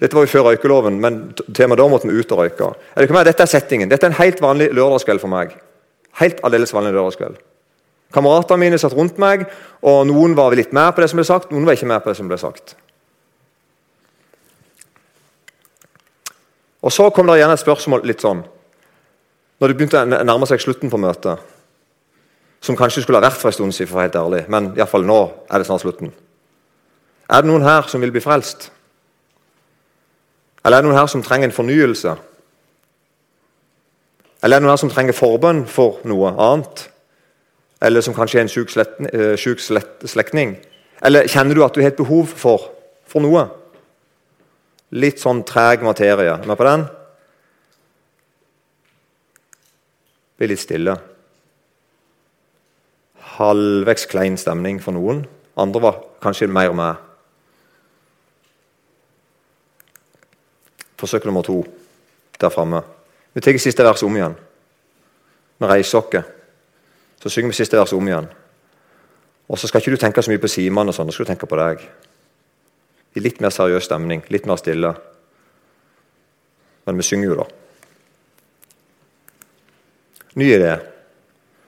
Dette 0.00 0.16
var 0.16 0.26
jo 0.26 0.32
før 0.32 0.48
røykeloven, 0.48 0.98
men 1.00 1.18
temaet 1.54 1.80
da 1.80 1.86
måtte 1.88 2.10
vi 2.10 2.18
ut 2.18 2.32
og 2.34 2.42
røyke. 2.42 2.70
Dette 2.98 3.44
er 3.44 3.50
settingen. 3.50 3.90
Dette 3.90 4.08
er 4.08 4.12
en 4.12 4.18
helt 4.18 4.42
vanlig 4.42 4.70
lørdagskveld 4.74 5.22
for 5.22 5.32
meg. 5.32 5.54
Helt 6.20 6.40
aldeles 6.46 6.74
vanlig 6.74 6.94
lørdagskveld. 6.96 7.38
Kameratene 8.14 8.60
mine 8.62 8.78
satt 8.78 8.94
rundt 8.94 9.18
meg, 9.18 9.46
og 9.82 10.04
noen 10.06 10.36
var 10.38 10.54
litt 10.54 10.74
med 10.74 10.92
på 10.94 11.02
det 11.02 11.10
som 11.10 11.18
ble 11.18 11.26
sagt, 11.26 11.50
noen 11.50 11.66
var 11.66 11.78
ikke 11.78 11.90
med 11.90 12.02
på 12.02 12.12
det 12.12 12.18
som 12.18 12.30
ble 12.30 12.38
sagt. 12.38 12.76
Og 16.84 16.92
Så 16.92 17.08
kom 17.10 17.26
det 17.26 17.38
igjen 17.38 17.50
et 17.54 17.62
spørsmål 17.62 18.02
litt 18.04 18.20
sånn 18.20 18.42
Når 19.56 19.70
det 19.70 19.76
begynte 19.78 20.02
å 20.02 20.04
nærme 20.04 20.46
seg 20.50 20.60
slutten 20.60 20.90
på 20.92 20.98
møtet, 21.00 21.40
som 22.60 22.76
kanskje 22.76 23.04
skulle 23.04 23.20
ha 23.20 23.24
vært 23.24 23.38
for 23.40 23.48
en 23.48 23.56
stund 23.56 23.74
siden, 23.76 23.88
for 23.88 24.02
helt 24.02 24.16
ærlig, 24.18 24.42
men 24.50 24.72
i 24.76 24.86
fall 24.88 25.06
nå 25.06 25.18
er 25.48 25.62
det 25.62 25.68
snart 25.68 25.84
slutten. 25.84 26.10
Er 27.30 27.40
det 27.40 27.48
noen 27.48 27.64
her 27.64 27.86
som 27.88 28.02
vil 28.02 28.12
bli 28.12 28.20
frelst? 28.20 28.68
Eller 30.64 30.78
er 30.78 30.82
det 30.82 30.88
noen 30.88 30.98
her 30.98 31.10
som 31.12 31.22
trenger 31.22 31.50
en 31.50 31.56
fornyelse? 31.56 32.14
Eller 34.42 34.56
er 34.56 34.60
det 34.60 34.64
noen 34.64 34.72
her 34.72 34.80
som 34.80 34.92
trenger 34.92 35.16
forbønn 35.16 35.64
for 35.68 36.00
noe 36.08 36.32
annet? 36.40 36.86
Eller 37.84 38.04
som 38.04 38.14
kanskje 38.16 38.40
er 38.40 38.46
en 38.46 38.52
syk, 38.52 38.72
eh, 38.76 40.06
slektning? 40.08 40.56
Eller 41.04 41.28
kjenner 41.28 41.54
du 41.54 41.64
at 41.64 41.74
du 41.74 41.80
har 41.80 41.90
et 41.92 41.96
behov 41.96 42.26
for, 42.26 42.70
for 43.06 43.20
noe? 43.20 43.48
Litt 44.92 45.20
sånn 45.20 45.42
treg 45.44 45.82
materie. 45.82 46.38
Er 46.38 46.46
med 46.46 46.56
på 46.56 46.64
den? 46.64 46.86
Bli 50.38 50.48
litt 50.48 50.62
stille. 50.62 50.96
Halvveis 53.36 54.06
klein 54.06 54.36
stemning 54.40 54.80
for 54.82 54.96
noen. 54.96 55.24
Andre 55.56 55.82
var 55.82 56.00
kanskje 56.22 56.48
mer 56.48 56.72
med. 56.72 56.96
Forsøk 61.04 61.24
nummer 61.24 61.42
to 61.42 61.58
der 62.40 62.48
framme. 62.48 62.80
Vi 63.34 63.40
tar 63.40 63.58
siste 63.58 63.84
vers 63.84 64.02
om 64.02 64.16
igjen. 64.16 64.34
Vi 65.58 65.66
reiser 65.66 65.98
oss. 65.98 66.30
Så 67.20 67.28
synger 67.28 67.50
vi 67.50 67.54
siste 67.58 67.76
vers 67.76 67.92
om 67.92 68.08
igjen. 68.08 68.28
Og 69.48 69.58
så 69.58 69.68
skal 69.68 69.80
ikke 69.82 69.90
du 69.92 70.00
tenke 70.00 70.22
så 70.22 70.30
mye 70.32 70.40
på 70.40 70.48
Simon, 70.48 70.88
og 70.88 70.96
sånn, 70.96 71.06
da 71.06 71.12
skal 71.12 71.26
du 71.26 71.28
tenke 71.28 71.48
på 71.50 71.58
deg. 71.60 71.84
I 73.14 73.20
litt 73.20 73.42
mer 73.44 73.52
seriøs 73.52 73.84
stemning, 73.84 74.24
litt 74.32 74.48
mer 74.48 74.56
stille. 74.56 74.94
Men 76.86 76.96
vi 76.96 77.04
synger 77.04 77.28
jo, 77.28 77.36
da. 77.42 77.46
Ny 80.40 80.48
idé. 80.56 80.74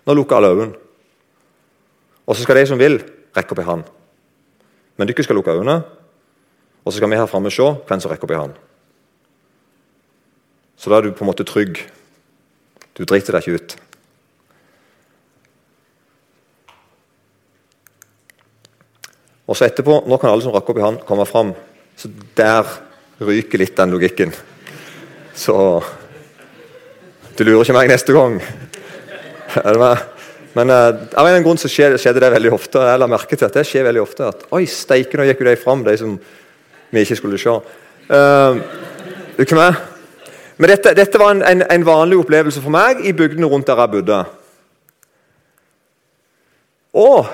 Nå 0.07 0.17
lukker 0.17 0.39
alle 0.39 0.55
øynene. 0.55 0.85
Og 2.25 2.37
så 2.37 2.43
skal 2.43 2.57
de 2.57 2.71
som 2.73 2.81
vil, 2.81 3.03
rekke 3.37 3.53
opp 3.53 3.61
en 3.61 3.69
hånd. 3.69 3.89
Men 4.97 5.13
dere 5.13 5.29
skal 5.29 5.37
lukke 5.37 5.53
øynene, 5.53 5.83
og 6.85 6.89
så 6.89 6.97
skal 6.97 7.13
vi 7.13 7.21
her 7.21 7.29
framme 7.29 7.53
se 7.53 7.69
hvem 7.85 8.01
som 8.01 8.15
rekker 8.15 8.25
opp 8.25 8.33
i 8.33 8.41
hånd. 8.41 8.63
Så 10.77 10.93
da 10.93 10.99
er 10.99 11.07
du 11.07 11.17
på 11.17 11.25
en 11.25 11.31
måte 11.31 11.47
trygg. 11.49 11.81
Du 12.97 13.05
driter 13.05 13.37
deg 13.37 13.45
ikke 13.45 13.61
ut. 13.61 13.77
Og 19.47 19.55
så 19.57 19.69
etterpå, 19.69 20.03
Nå 20.07 20.19
kan 20.19 20.33
alle 20.33 20.45
som 20.45 20.55
rakker 20.55 20.75
opp 20.75 20.81
i 20.81 20.85
hånd, 20.85 21.05
komme 21.07 21.27
fram. 21.29 21.55
Så 21.97 22.11
der 22.37 22.67
ryker 23.23 23.63
litt 23.63 23.77
den 23.79 23.95
logikken. 23.95 24.35
Så 25.35 25.83
Du 27.37 27.45
lurer 27.45 27.65
ikke 27.65 27.77
meg 27.77 27.91
neste 27.93 28.15
gang. 28.17 28.39
Men 30.57 30.73
uh, 30.73 31.03
av 31.21 31.29
en 31.29 31.45
grunn 31.45 31.61
så 31.61 31.69
skjedde, 31.69 32.21
det 32.21 32.31
veldig 32.33 32.53
ofte. 32.57 32.81
Jeg 32.81 33.01
la 33.01 33.09
merke 33.13 33.37
til 33.37 33.45
at 33.45 33.59
det 33.59 33.67
skjer 33.69 33.85
veldig 33.85 34.01
ofte. 34.01 34.31
at 34.33 34.47
Oi, 34.57 34.65
steike, 34.65 35.19
nå 35.19 35.27
gikk 35.29 35.43
jo 35.45 35.51
de 35.51 35.57
fram, 35.61 35.85
de 35.85 35.97
som 36.01 36.15
vi 36.91 37.03
ikke 37.05 37.19
skulle 37.21 37.41
se. 37.41 37.59
Uh, 38.09 38.57
du 39.37 39.45
ikke? 39.45 39.69
Men 40.57 40.73
dette, 40.73 40.95
dette 40.97 41.21
var 41.21 41.35
en, 41.35 41.43
en, 41.45 41.65
en, 41.69 41.85
vanlig 41.85 42.19
opplevelse 42.23 42.63
for 42.65 42.73
meg 42.73 43.03
i 43.05 43.13
bygdene 43.17 43.49
rundt 43.51 43.69
der 43.69 43.81
jeg 43.83 43.93
bodde. 43.93 44.21
Og 46.97 47.29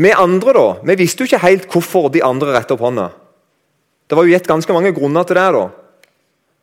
vi 0.00 0.10
andre, 0.10 0.54
da, 0.56 0.64
vi 0.88 0.96
visste 0.98 1.22
jo 1.22 1.30
ikke 1.30 1.44
helt 1.44 1.68
hvorfor 1.70 2.08
de 2.10 2.24
andre 2.26 2.56
rettet 2.56 2.74
opp 2.74 2.82
hånda. 2.82 3.10
Det 4.10 4.18
var 4.18 4.26
jo 4.26 4.34
gitt 4.34 4.48
ganske 4.50 4.74
mange 4.74 4.90
grunner 4.96 5.26
til 5.28 5.38
det. 5.38 5.46
da. 5.54 5.68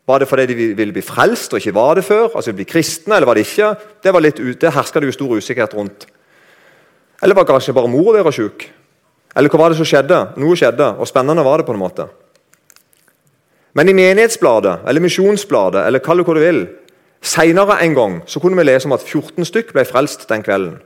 Var 0.08 0.20
det 0.20 0.27
fordi 0.27 0.46
de 0.50 0.67
ville 0.75 0.96
bli 0.96 1.03
frelst 1.03 1.53
og 1.53 1.62
ikke 1.62 1.75
var 1.75 1.96
det 1.96 2.03
før? 2.08 2.36
Altså 2.36 2.56
bli 2.56 2.67
kristne, 2.67 3.15
eller 3.15 3.27
var 3.27 3.39
det 3.39 3.48
ikke? 3.48 3.74
Det 4.03 4.13
var 4.13 4.24
litt, 4.24 4.39
det 4.60 4.74
herska 4.75 5.00
det 5.00 5.12
jo 5.12 5.15
stor 5.15 5.36
usikkerhet 5.39 5.75
rundt. 5.75 6.08
Eller 7.24 7.36
var 7.36 7.48
kanskje 7.48 7.75
bare 7.75 7.91
mor 7.91 8.12
deres 8.15 8.36
sjuk? 8.36 8.67
Eller 9.38 9.51
hva 9.51 9.60
var 9.62 9.72
det 9.72 9.79
som 9.79 9.88
skjedde? 9.88 10.20
Noe 10.39 10.56
skjedde, 10.60 10.94
og 11.00 11.08
spennende 11.08 11.44
var 11.46 11.62
det 11.62 11.67
på 11.67 11.75
en 11.75 11.82
måte. 11.82 12.08
Men 13.77 13.91
i 13.91 13.93
Menighetsbladet, 13.93 14.88
eller 14.89 15.03
Misjonsbladet, 15.05 15.84
eller 15.86 16.01
kall 16.01 16.17
det 16.17 16.25
hva 16.25 16.34
du 16.34 16.41
vil, 16.41 16.63
seinere 17.22 17.77
en 17.86 17.93
gang 17.93 18.15
så 18.25 18.41
kunne 18.41 18.57
vi 18.57 18.65
lese 18.65 18.89
om 18.89 18.96
at 18.96 19.03
14 19.05 19.46
stykk 19.46 19.74
ble 19.75 19.84
frelst 19.86 20.25
den 20.31 20.46
kvelden. 20.46 20.79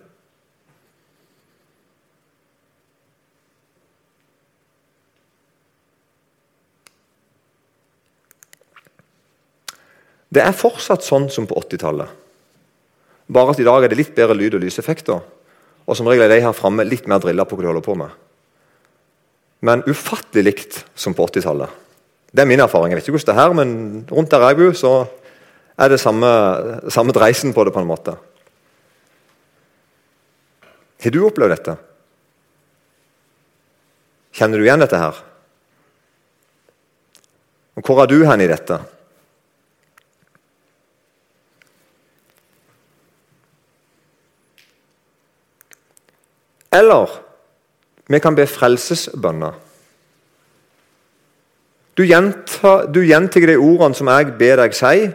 Det 10.32 10.44
er 10.44 10.56
fortsatt 10.56 11.04
sånn 11.04 11.28
som 11.32 11.48
på 11.48 11.60
80-tallet. 11.60 12.08
Bare 13.32 13.52
at 13.52 13.60
i 13.60 13.68
dag 13.68 13.84
er 13.84 13.92
det 13.92 14.00
litt 14.00 14.16
bedre 14.16 14.36
lyd- 14.36 14.56
og 14.56 14.64
lyseffekter. 14.64 15.20
Og 15.88 15.98
som 15.98 16.08
regel 16.08 16.24
er 16.24 16.32
de 16.32 16.44
her 16.44 16.56
framme 16.56 16.86
litt 16.88 17.08
mer 17.08 17.20
drilla 17.24 17.44
på 17.48 17.56
hva 17.56 17.66
de 17.66 17.72
holder 17.72 17.86
på 17.86 17.96
med. 18.00 18.12
Men 19.68 19.84
ufattelig 19.88 20.44
likt 20.44 20.82
som 20.96 21.16
på 21.16 21.28
80-tallet. 21.28 21.80
Det 22.32 22.44
er 22.44 22.48
min 22.48 22.64
erfaring. 22.64 22.94
Jeg 22.94 23.02
vet 23.02 23.08
ikke 23.08 23.18
hvordan 23.18 23.28
det 23.28 23.36
er 23.36 23.44
her, 23.44 23.54
men 23.54 23.72
rundt 24.12 24.32
der 24.32 24.46
jeg 24.48 24.58
bor, 24.60 24.76
så 24.78 24.92
er 25.78 25.92
det 25.92 26.00
samme, 26.00 26.28
samme 26.90 27.12
dreisen 27.12 27.54
på 27.54 27.64
det. 27.64 27.74
på 27.74 27.80
en 27.80 27.88
måte. 27.88 28.16
Har 31.04 31.12
du 31.12 31.26
opplevd 31.26 31.52
dette? 31.56 31.76
Kjenner 34.32 34.58
du 34.58 34.64
igjen 34.64 34.80
dette 34.80 34.98
her? 34.98 35.18
Og 37.76 37.84
Hvor 37.84 38.04
er 38.04 38.08
du 38.08 38.24
hen 38.24 38.42
i 38.42 38.48
dette? 38.48 38.80
Eller 46.72 47.10
vi 48.08 48.20
kan 48.20 48.36
be 48.36 48.46
frelsesbønner. 48.48 49.71
Du 52.02 52.08
du 52.94 53.02
gjentar 53.06 53.48
de 53.48 53.58
ordene 53.58 53.96
som 53.96 54.10
jeg 54.10 54.34
ber 54.40 54.58
deg 54.58 54.74
si, 54.74 55.12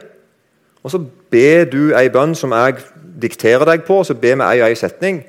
og 0.85 0.93
så 0.93 1.00
ber 1.35 1.64
du 1.66 1.90
ei 1.99 2.07
bønn 2.14 2.35
som 2.38 2.52
jeg 2.55 2.78
dikterer 3.19 3.66
deg 3.66 3.83
på, 3.87 3.99
og 3.99 4.07
så 4.07 4.14
ber 4.14 4.37
vi 4.38 4.47
ei 4.47 4.61
og 4.62 4.69
ei 4.69 4.78
setning. 4.78 5.25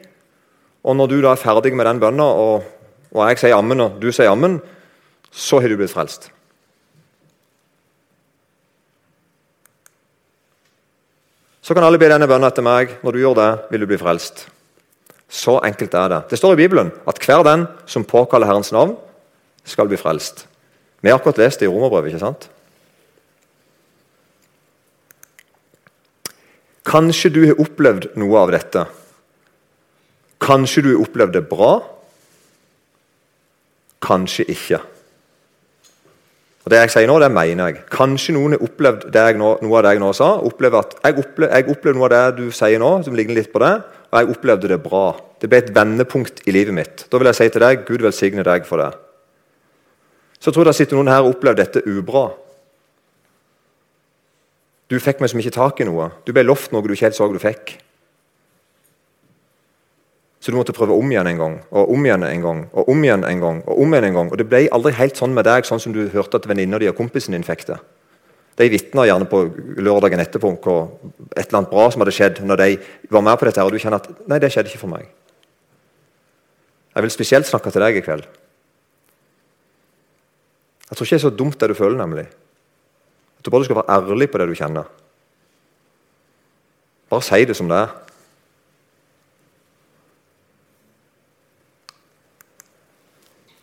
Og 0.86 0.96
når 0.96 1.10
du 1.10 1.16
da 1.24 1.34
er 1.34 1.42
ferdig 1.42 1.74
med 1.74 1.88
den 1.90 2.00
bønna, 2.00 2.24
og, 2.24 2.66
og, 3.12 3.22
jeg 3.30 3.40
sier 3.42 3.58
ammen, 3.58 3.82
og 3.82 3.96
du 4.02 4.12
sier 4.12 4.30
ammen, 4.30 4.60
så 5.32 5.60
har 5.60 5.72
du 5.72 5.78
blitt 5.80 5.94
frelst. 5.94 6.30
Så 11.62 11.74
kan 11.74 11.84
alle 11.84 12.00
be 12.00 12.08
denne 12.08 12.30
bønnen 12.30 12.48
etter 12.48 12.64
meg. 12.64 12.94
Når 13.04 13.12
du 13.12 13.20
gjør 13.20 13.40
det, 13.42 13.50
vil 13.74 13.82
du 13.84 13.90
bli 13.90 14.00
frelst. 14.00 14.46
Så 15.28 15.58
enkelt 15.66 15.98
er 16.00 16.14
det. 16.14 16.22
Det 16.30 16.40
står 16.40 16.54
i 16.56 16.62
Bibelen 16.62 16.94
at 17.10 17.20
hver 17.20 17.44
den 17.44 17.66
som 17.90 18.06
påkaller 18.08 18.48
Herrens 18.48 18.72
navn, 18.72 18.96
skal 19.68 19.90
bli 19.90 20.00
frelst. 20.00 20.47
Vi 21.01 21.12
har 21.12 21.20
akkurat 21.20 21.42
lest 21.42 21.62
det 21.62 21.68
i 21.68 21.72
Romerbrevet, 21.72 22.13
ikke 22.13 22.24
sant? 22.24 22.48
Kanskje 26.88 27.32
du 27.36 27.42
har 27.46 27.60
opplevd 27.60 28.13
noe 28.18 28.39
av 28.39 28.54
dette. 28.56 28.86
Kanskje 30.42 30.86
du 30.86 30.94
har 30.94 31.04
opplevd 31.04 31.36
det 31.36 31.44
bra. 31.50 31.72
Kanskje 34.08 34.48
ikke. 34.48 34.80
Og 36.63 36.72
Det 36.72 36.80
jeg 36.82 36.92
sier 36.92 37.08
nå, 37.08 37.20
det 37.20 37.30
mener 37.32 37.70
jeg. 37.70 37.84
Kanskje 37.92 38.34
noen 38.36 38.56
har 38.56 38.63
opplevd 38.63 39.06
nå, 39.39 39.51
noe 39.63 39.77
av 39.77 39.86
det 39.86 39.94
jeg 39.96 40.04
nå 40.04 40.10
sa. 40.16 40.34
Opplever 40.44 40.84
at 40.84 40.98
jeg, 41.04 41.20
opple, 41.22 41.48
jeg 41.51 41.70
opplever 41.72 42.00
noe 42.00 42.10
av 42.10 42.16
det 42.16 42.42
du 42.42 42.51
sier 42.56 42.80
nå, 42.80 42.89
som 43.04 43.16
ligner 43.16 43.39
litt 43.39 43.54
på 43.54 43.63
det 43.63 43.75
og 44.08 44.20
jeg 44.20 44.32
opplevde 44.32 44.72
det 44.72 44.80
bra. 44.84 45.06
Det 45.42 45.50
ble 45.51 45.60
et 45.62 45.74
vendepunkt 45.75 46.46
i 46.48 46.54
livet 46.56 46.75
mitt. 46.75 47.06
Da 47.12 47.20
vil 47.20 47.30
jeg 47.30 47.39
si 47.39 47.50
til 47.51 47.63
deg 47.63 47.84
Gud 47.88 48.06
velsigne 48.06 48.46
deg 48.48 48.66
for 48.68 48.82
det. 48.82 48.92
Så 50.39 50.51
tror 50.51 50.65
jeg 50.65 50.72
det 50.72 50.79
sitter 50.82 51.00
noen 51.00 51.12
her 51.12 51.24
og 51.25 51.36
opplever 51.36 51.58
dette 51.63 51.82
ubra. 51.88 52.29
Du 54.88 54.96
fikk 55.03 55.20
meg 55.20 55.32
som 55.32 55.41
ikke 55.41 55.56
tak 55.56 55.82
i 55.82 55.88
noe. 55.88 56.12
Du 56.24 56.32
ble 56.36 56.46
lovt 56.46 56.72
noe 56.72 56.86
du 56.86 56.94
ikke 56.94 57.10
helt 57.10 57.17
så 57.17 57.27
du 57.32 57.39
fikk. 57.41 57.75
Så 60.39 60.53
du 60.53 60.56
måtte 60.56 60.75
prøve 60.75 60.96
om 60.96 61.10
igjen 61.12 61.27
en 61.27 61.39
gang, 61.41 61.56
og 61.75 61.89
om 61.91 62.06
igjen 62.06 62.24
en 62.24 62.44
gang, 62.46 62.60
og 62.72 62.89
om 62.94 63.01
igjen 63.03 63.25
en 63.27 63.41
gang. 63.41 63.58
Og 63.65 63.82
om 63.84 63.94
igjen 63.94 64.06
en 64.08 64.17
gang. 64.20 64.29
Og 64.32 64.39
det 64.39 64.46
ble 64.48 64.62
aldri 64.72 64.94
helt 64.96 65.20
sånn 65.20 65.34
med 65.36 65.44
deg, 65.50 65.67
sånn 65.67 65.82
som 65.84 65.96
du 65.96 66.06
hørte 66.13 66.39
at 66.39 66.48
venninna 66.48 66.79
di 66.79 66.88
og 66.88 66.96
kompisen 66.96 67.36
din 67.36 67.44
fikk 67.44 67.65
det. 67.67 67.79
De 68.58 68.70
vitna 68.72 69.03
gjerne 69.06 69.27
på 69.29 69.44
lørdagen 69.84 70.22
etterpå 70.24 70.53
på 70.63 70.75
et 71.36 71.44
eller 71.44 71.60
annet 71.60 71.74
bra 71.74 71.89
som 71.91 72.01
hadde 72.01 72.15
skjedd. 72.15 72.39
når 72.46 72.58
de 72.58 72.77
var 73.10 73.22
med 73.22 73.38
på 73.38 73.46
dette, 73.46 73.63
og 73.63 73.72
du 73.72 73.77
kjenner 73.77 74.00
at 74.00 74.27
nei, 74.27 74.39
det 74.39 74.51
skjedde 74.53 74.72
ikke 74.72 74.86
for 74.86 74.94
meg. 74.94 75.10
Jeg 76.96 77.03
vil 77.03 77.12
spesielt 77.12 77.46
snakke 77.46 77.72
til 77.72 77.84
deg 77.84 77.98
i 77.98 78.01
kveld. 78.01 78.25
Jeg 80.89 80.98
tror 80.98 81.06
ikke 81.06 81.15
det 81.15 81.20
er 81.20 81.29
så 81.29 81.36
dumt 81.36 81.60
det 81.60 81.70
du 81.70 81.77
føler, 81.77 81.98
nemlig. 82.00 82.27
Jeg 83.38 83.44
tror 83.44 83.51
bare 83.51 83.63
du 83.63 83.70
skal 83.70 83.79
være 83.82 83.98
ærlig 83.98 84.29
på 84.32 84.38
det 84.41 84.48
du 84.48 84.56
kjenner. 84.56 84.91
Bare 87.10 87.24
si 87.24 87.46
det 87.48 87.56
som 87.56 87.72
det 87.72 87.77
er. 87.77 87.96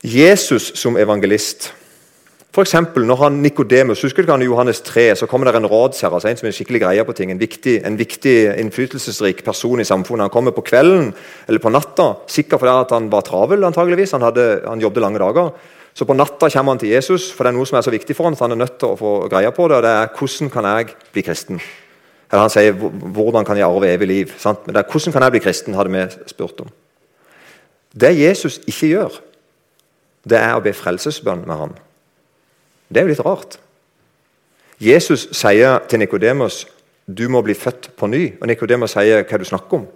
Jesus 0.04 0.72
som 0.76 0.98
evangelist 1.00 1.70
F.eks. 2.54 2.74
når 2.94 3.18
han 3.18 3.38
Nikodemus 3.42 4.04
husker 4.04 4.22
du 4.22 4.28
ikke 4.28 4.34
han 4.36 4.42
i 4.44 4.46
Johannes 4.46 4.78
3, 4.86 5.08
så 5.18 5.26
kommer 5.26 5.48
det 5.50 5.58
en 5.58 5.66
rådsherre 5.66 6.14
altså 6.14 6.28
en 6.30 6.38
som 6.38 6.46
er 6.46 6.52
skikkelig 6.54 6.84
greie 6.84 7.04
på 7.04 7.14
ting, 7.18 7.32
en 7.32 7.40
viktig, 7.40 7.80
en 7.82 7.96
viktig 7.98 8.34
innflytelsesrik 8.62 9.42
person 9.42 9.82
i 9.82 9.86
samfunnet. 9.88 10.28
Han 10.28 10.30
kommer 10.30 10.54
på 10.54 10.62
kvelden 10.68 11.08
eller 11.48 11.58
på 11.58 11.72
natta, 11.74 12.12
sikkert 12.30 12.62
fordi 12.62 12.94
han 12.94 13.10
var 13.10 13.26
travel. 13.26 13.64
antageligvis, 13.64 14.12
Han, 14.12 14.22
hadde, 14.22 14.62
han 14.68 14.80
jobbet 14.80 15.02
lange 15.02 15.18
dager. 15.18 15.50
Så 15.94 16.06
på 16.08 16.14
natta 16.16 16.50
kommer 16.50 16.74
han 16.74 16.80
til 16.82 16.90
Jesus, 16.90 17.28
for 17.30 17.46
det 17.46 17.52
er 17.52 17.56
noe 17.58 17.68
som 17.70 17.78
er 17.78 17.84
så 17.86 17.92
viktig 17.94 18.16
for 18.18 18.26
han, 18.26 18.34
at 18.34 18.42
han 18.42 18.56
er 18.56 18.62
nødt 18.64 18.78
til 18.82 18.90
å 18.90 18.98
få 18.98 19.12
greie 19.30 19.50
på 19.54 19.68
det. 19.70 19.76
og 19.76 19.84
det 19.86 19.92
er 19.94 20.08
Hvordan 20.18 20.50
kan 20.50 20.64
jeg 20.64 20.96
bli 21.12 21.22
kristen? 21.22 21.60
Eller 22.30 22.42
Han 22.42 22.50
sier 22.50 22.72
hvordan 22.72 23.44
kan 23.44 23.56
jeg 23.56 23.66
arve 23.66 23.92
evig 23.92 24.08
liv? 24.08 24.32
Sant? 24.38 24.66
Men 24.66 24.74
det 24.74 24.82
er 24.82 24.90
hvordan 24.90 25.12
kan 25.12 25.22
jeg 25.22 25.30
bli 25.30 25.44
kristen, 25.44 25.74
hadde 25.74 25.92
vi 25.92 26.26
spurt 26.26 26.60
om. 26.60 26.70
Det 27.94 28.10
Jesus 28.18 28.58
ikke 28.66 28.88
gjør, 28.88 29.20
det 30.24 30.38
er 30.38 30.56
å 30.56 30.62
be 30.64 30.72
frelsesbønn 30.72 31.46
med 31.46 31.56
ham. 31.56 31.74
Det 32.88 33.00
er 33.00 33.06
jo 33.06 33.12
litt 33.12 33.24
rart. 33.26 33.58
Jesus 34.82 35.28
sier 35.30 35.78
til 35.88 36.02
Nikodemus 36.02 36.64
du 37.06 37.28
må 37.28 37.42
bli 37.44 37.54
født 37.54 37.92
på 37.96 38.08
ny. 38.08 38.32
Og 38.40 38.48
Nikodemus 38.48 38.96
sier 38.96 39.22
hva 39.22 39.38
du 39.38 39.44
snakker 39.44 39.78
om. 39.78 39.86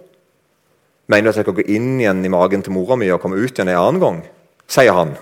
Mener 1.09 1.25
du 1.25 1.31
at 1.31 1.39
jeg 1.41 1.47
skal 1.47 1.57
gå 1.57 1.65
inn 1.73 1.95
igjen 1.99 2.21
i 2.25 2.31
magen 2.31 2.61
til 2.63 2.75
mora 2.75 2.95
mi 2.95 3.09
og 3.11 3.19
komme 3.21 3.39
ut 3.41 3.51
igjen 3.51 3.71
en 3.73 3.81
annen 3.81 4.03
gang? 4.03 4.19
sier 4.69 4.93
han. 4.93 5.15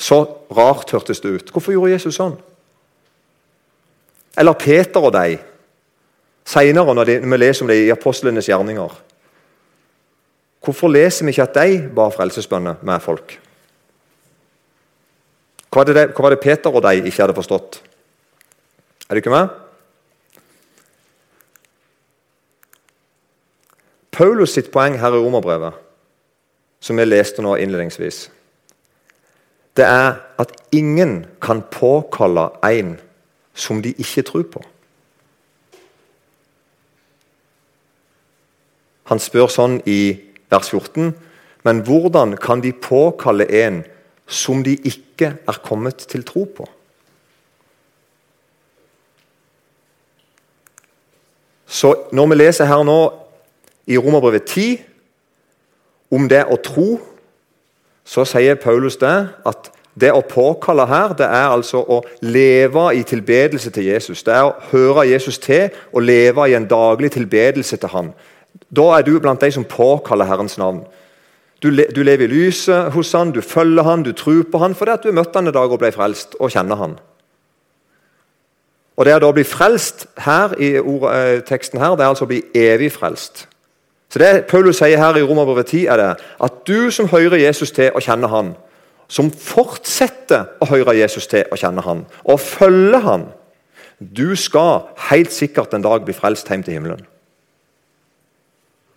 Så 0.00 0.22
rart 0.56 0.90
hørtes 0.94 1.20
det 1.20 1.28
ut. 1.28 1.52
Hvorfor 1.52 1.74
gjorde 1.76 1.92
Jesus 1.92 2.16
sånn? 2.16 2.38
Eller 4.40 4.56
Peter 4.56 5.04
og 5.04 5.12
deg, 5.12 5.40
seinere, 6.48 6.94
når, 6.96 7.12
vi 7.20 7.38
leser 7.38 7.66
om 7.66 7.70
det 7.70 7.76
i 7.82 7.92
apostlenes 7.92 8.48
gjerninger. 8.48 8.94
Hvorfor 10.64 10.92
leser 10.92 11.26
vi 11.26 11.34
ikke 11.34 11.46
at 11.48 11.58
de 11.58 11.78
ba 11.94 12.08
frelsesbønner 12.14 12.80
med 12.86 13.04
folk? 13.04 13.36
Hva 15.70 15.84
var, 15.84 15.92
det, 15.92 16.06
hva 16.16 16.24
var 16.26 16.34
det 16.34 16.42
Peter 16.42 16.74
og 16.74 16.82
de 16.82 17.04
ikke 17.04 17.20
hadde 17.22 17.36
forstått? 17.36 17.82
Er 19.06 19.14
du 19.14 19.22
ikke 19.22 19.34
med? 19.34 19.52
Paulus 24.10 24.56
sitt 24.56 24.72
poeng 24.72 24.98
her 25.00 25.14
i 25.14 25.20
Romerbrevet, 25.22 25.76
som 26.82 26.98
vi 26.98 27.06
leste 27.06 27.44
nå 27.44 27.54
innledningsvis, 27.56 28.26
det 29.76 29.84
er 29.86 30.18
at 30.38 30.52
ingen 30.72 31.26
kan 31.42 31.62
påkalle 31.70 32.48
en 32.66 32.98
som 33.54 33.82
de 33.82 33.92
ikke 33.92 34.22
tror 34.22 34.42
på. 34.52 34.62
Han 39.10 39.18
spør 39.18 39.50
sånn 39.50 39.80
i 39.90 40.14
vers 40.50 40.70
14.: 40.70 41.14
Men 41.66 41.82
hvordan 41.86 42.36
kan 42.36 42.62
de 42.62 42.72
påkalle 42.72 43.46
en 43.64 43.82
som 44.26 44.62
de 44.64 44.76
ikke 44.76 45.34
er 45.48 45.62
kommet 45.64 45.96
til 45.96 46.24
tro 46.24 46.44
på? 46.44 46.68
Så 51.66 51.94
når 52.12 52.26
vi 52.26 52.34
leser 52.34 52.66
her 52.66 52.82
nå 52.82 52.98
i 53.86 53.98
Romerbrevet 53.98 54.46
10 54.46 54.78
om 56.10 56.26
det 56.28 56.42
å 56.50 56.58
tro, 56.58 56.98
så 58.10 58.24
sier 58.26 58.58
Paulus 58.58 58.96
det 58.98 59.16
at 59.46 59.70
det 60.00 60.10
å 60.14 60.22
påkalle 60.26 60.86
her, 60.88 61.12
det 61.18 61.26
er 61.26 61.50
altså 61.50 61.82
å 61.82 62.00
leve 62.22 62.86
i 62.96 63.02
tilbedelse 63.06 63.70
til 63.74 63.90
Jesus. 63.90 64.22
Det 64.26 64.34
er 64.34 64.46
å 64.48 64.56
høre 64.70 65.06
Jesus 65.10 65.38
til 65.42 65.68
og 65.92 66.06
leve 66.06 66.46
i 66.48 66.56
en 66.58 66.66
daglig 66.70 67.12
tilbedelse 67.14 67.76
til 67.76 67.92
ham. 67.92 68.12
Da 68.70 68.86
er 68.96 69.06
du 69.06 69.12
blant 69.20 69.42
de 69.42 69.50
som 69.54 69.66
påkaller 69.66 70.26
Herrens 70.30 70.58
navn. 70.58 70.82
Du, 71.62 71.68
du 71.70 72.02
lever 72.02 72.24
i 72.24 72.32
lyset 72.32 72.90
hos 72.94 73.12
han, 73.12 73.34
du 73.36 73.42
følger 73.44 73.84
han, 73.84 74.02
du 74.02 74.14
tror 74.16 74.46
på 74.48 74.62
han 74.62 74.74
fordi 74.74 74.94
at 74.94 75.04
du 75.04 75.12
møtte 75.12 75.36
han 75.36 75.50
i 75.50 75.54
dag 75.54 75.70
og 75.70 75.82
ble 75.82 75.92
frelst 75.92 76.38
og 76.40 76.54
kjenner 76.54 76.80
han. 76.80 76.96
Og 78.96 79.06
Det 79.06 79.14
å 79.16 79.22
da 79.22 79.30
bli 79.32 79.46
frelst 79.48 80.08
her 80.24 80.54
i 80.60 80.74
ord, 80.80 81.06
eh, 81.12 81.38
teksten 81.46 81.80
her, 81.80 81.94
det 81.96 82.04
er 82.04 82.12
altså 82.12 82.26
å 82.26 82.32
bli 82.32 82.42
evig 82.56 82.90
frelst. 82.92 83.46
Så 84.10 84.18
Det 84.18 84.46
Paulus 84.50 84.76
sier 84.76 84.98
her 84.98 85.16
i 85.16 85.22
Romerbrevet 85.22 85.66
10, 85.66 85.86
er 85.86 85.96
det 85.96 86.08
at 86.42 86.52
du 86.66 86.90
som 86.90 87.08
hører 87.08 87.38
Jesus 87.38 87.70
til 87.70 87.92
og 87.94 88.02
kjenner 88.02 88.28
han, 88.28 88.54
som 89.08 89.30
fortsetter 89.30 90.48
å 90.62 90.66
høre 90.70 90.96
Jesus 90.98 91.26
til 91.30 91.44
og 91.50 91.58
kjenne 91.58 91.82
han, 91.86 92.04
og 92.24 92.40
følge 92.40 92.98
han, 93.06 93.28
du 94.00 94.34
skal 94.36 94.88
helt 95.10 95.32
sikkert 95.32 95.74
en 95.74 95.84
dag 95.84 96.04
bli 96.04 96.14
frelst 96.16 96.48
hjem 96.48 96.62
til 96.64 96.78
himmelen. 96.78 97.02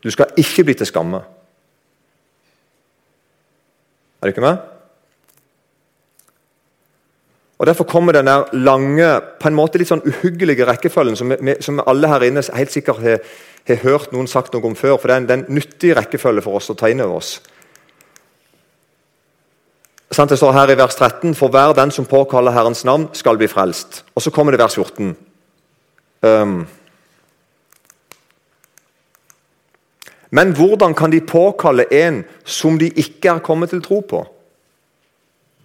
Du 0.03 0.09
skal 0.11 0.31
ikke 0.37 0.63
bli 0.63 0.73
til 0.73 0.87
skamme. 0.87 1.21
Er 4.21 4.27
du 4.27 4.33
ikke 4.33 4.45
med? 4.45 4.72
Og 7.63 7.67
Derfor 7.67 7.83
kommer 7.87 8.11
den 8.11 8.27
lange, 8.51 9.21
på 9.39 9.47
en 9.47 9.55
måte 9.55 9.79
litt 9.79 9.87
sånn 9.87 10.01
uhyggelige 10.03 10.65
rekkefølgen 10.67 11.15
som, 11.15 11.29
vi, 11.31 11.53
som 11.63 11.77
alle 11.87 12.09
her 12.11 12.25
inne 12.27 12.43
helt 12.57 12.73
sikkert 12.73 12.99
har, 12.99 13.21
har, 13.69 13.79
hørt 13.85 14.11
noen 14.11 14.27
sagt 14.27 14.51
noe 14.51 14.67
om 14.67 14.75
før. 14.75 14.97
for 14.99 15.07
Det 15.07 15.15
er 15.15 15.37
en, 15.37 15.45
nyttig 15.47 15.93
rekkefølge 15.95 16.43
for 16.43 16.59
oss 16.59 16.67
å 16.73 16.75
ta 16.75 16.91
inn 16.91 16.99
over 17.05 17.21
oss. 17.21 17.37
Det 20.11 20.41
står 20.41 20.57
her 20.59 20.75
i 20.75 20.77
vers 20.81 20.99
13.: 20.99 21.31
For 21.39 21.55
hver 21.55 21.71
den 21.79 21.95
som 21.95 22.05
påkaller 22.05 22.51
Herrens 22.51 22.83
navn, 22.83 23.07
skal 23.15 23.39
bli 23.39 23.47
frelst. 23.47 24.03
Og 24.11 24.27
så 24.27 24.35
kommer 24.35 24.51
det 24.51 24.59
vers 24.59 24.75
14. 24.75 25.15
Um, 26.19 26.67
Men 30.35 30.51
hvordan 30.51 30.93
kan 30.93 31.11
de 31.11 31.21
påkalle 31.21 31.87
en 31.93 32.25
som 32.43 32.75
de 32.79 32.91
ikke 32.91 33.37
er 33.37 33.39
kommet 33.39 33.69
til 33.69 33.81
tro 33.81 34.01
på? 34.01 34.27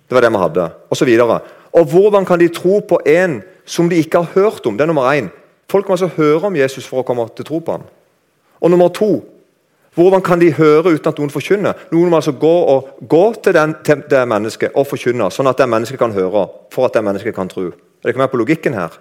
Det 0.08 0.14
var 0.14 0.22
det 0.22 0.32
vi 0.32 0.46
hadde. 0.46 0.70
Og 0.90 0.96
så 0.96 1.04
videre. 1.04 1.40
Og 1.72 1.84
hvordan 1.84 2.24
kan 2.24 2.40
de 2.40 2.48
tro 2.48 2.80
på 2.80 3.00
en 3.06 3.42
som 3.68 3.88
de 3.88 3.96
ikke 3.96 4.22
har 4.22 4.32
hørt 4.34 4.66
om? 4.66 4.76
Det 4.76 4.84
er 4.86 4.90
nummer 4.90 5.10
én. 5.12 5.28
Folk 5.70 5.88
må 5.88 5.92
altså 5.92 6.10
høre 6.16 6.48
om 6.48 6.56
Jesus 6.56 6.86
for 6.86 7.02
å 7.02 7.06
komme 7.06 7.26
til 7.36 7.44
tro 7.44 7.58
på 7.58 7.76
ham. 7.76 7.84
Og 8.60 8.70
nummer 8.70 8.88
to 8.88 9.24
hvordan 9.98 10.22
kan 10.22 10.38
de 10.38 10.52
høre 10.54 10.92
uten 10.94 11.10
at 11.10 11.18
noen 11.18 11.32
forkynner? 11.32 11.74
Noen 11.90 12.10
må 12.10 12.20
altså 12.20 12.32
gå, 12.38 12.54
og, 12.70 12.90
gå 13.08 13.22
til, 13.42 13.54
den, 13.56 13.74
til, 13.84 14.04
det 14.10 14.20
mennesket 14.30 14.76
og 14.78 14.86
forkynne, 14.86 15.26
sånn 15.34 15.50
at 15.50 15.58
det 15.58 15.66
mennesket 15.66 15.98
kan 15.98 16.14
høre, 16.14 16.44
for 16.70 16.86
at 16.86 16.94
det 16.94 17.02
mennesket 17.02 17.34
kan 17.34 17.50
tro. 17.50 17.64
Det 17.72 18.12
ikke 18.12 18.20
mer 18.22 18.30
på 18.30 18.38
logikken 18.38 18.76
her. 18.78 18.94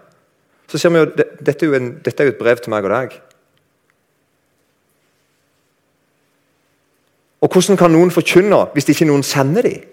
Så 0.66 0.82
ser 0.82 0.90
vi 0.90 1.04
jo, 1.04 1.12
Dette 1.14 1.68
er 1.68 1.70
jo, 1.70 1.76
en, 1.78 1.92
dette 2.02 2.24
er 2.24 2.32
jo 2.32 2.34
et 2.34 2.40
brev 2.40 2.64
til 2.64 2.74
meg 2.74 2.88
og 2.88 2.96
deg. 2.96 3.14
Og 7.46 7.54
Hvordan 7.54 7.78
kan 7.78 7.94
noen 7.94 8.10
forkynne 8.12 8.64
hvis 8.74 8.90
ikke 8.90 9.06
noen 9.06 9.24
sender 9.24 9.70
dem? 9.70 9.86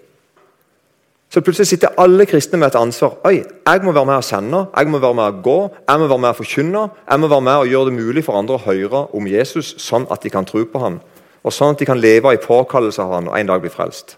Så 1.29 1.41
plutselig 1.41 1.67
sitter 1.67 1.95
alle 1.99 2.25
kristne 2.25 2.57
med 2.59 2.67
et 2.67 2.79
ansvar. 2.79 3.17
Oi, 3.25 3.43
Jeg 3.65 3.81
må 3.83 3.91
være 3.91 4.05
med 4.05 4.17
å 4.17 4.23
sende, 4.23 4.65
jeg 4.77 4.87
må 4.87 4.99
være 4.99 5.13
med 5.13 5.23
å 5.23 5.41
gå, 5.41 5.57
jeg 5.89 5.99
må 5.99 6.07
være 6.07 6.19
med 6.19 6.29
å 6.29 6.37
forkynne. 6.37 6.83
Jeg 7.09 7.19
må 7.19 7.27
være 7.27 7.41
med 7.41 7.55
å 7.55 7.65
gjøre 7.65 7.89
det 7.89 7.97
mulig 7.97 8.23
for 8.23 8.37
andre 8.37 8.55
å 8.55 8.65
høre 8.65 9.01
om 9.13 9.27
Jesus, 9.27 9.75
sånn 9.81 10.07
at 10.11 10.21
de 10.23 10.29
kan 10.29 10.45
tro 10.45 10.63
på 10.65 10.79
ham. 10.79 11.01
Og 11.43 11.53
sånn 11.53 11.73
at 11.73 11.81
de 11.81 11.85
kan 11.85 11.99
leve 11.99 12.33
i 12.33 12.41
påkallelse 12.41 13.01
av 13.01 13.11
ham 13.17 13.27
og 13.29 13.39
en 13.39 13.49
dag 13.49 13.61
bli 13.61 13.69
frelst. 13.73 14.17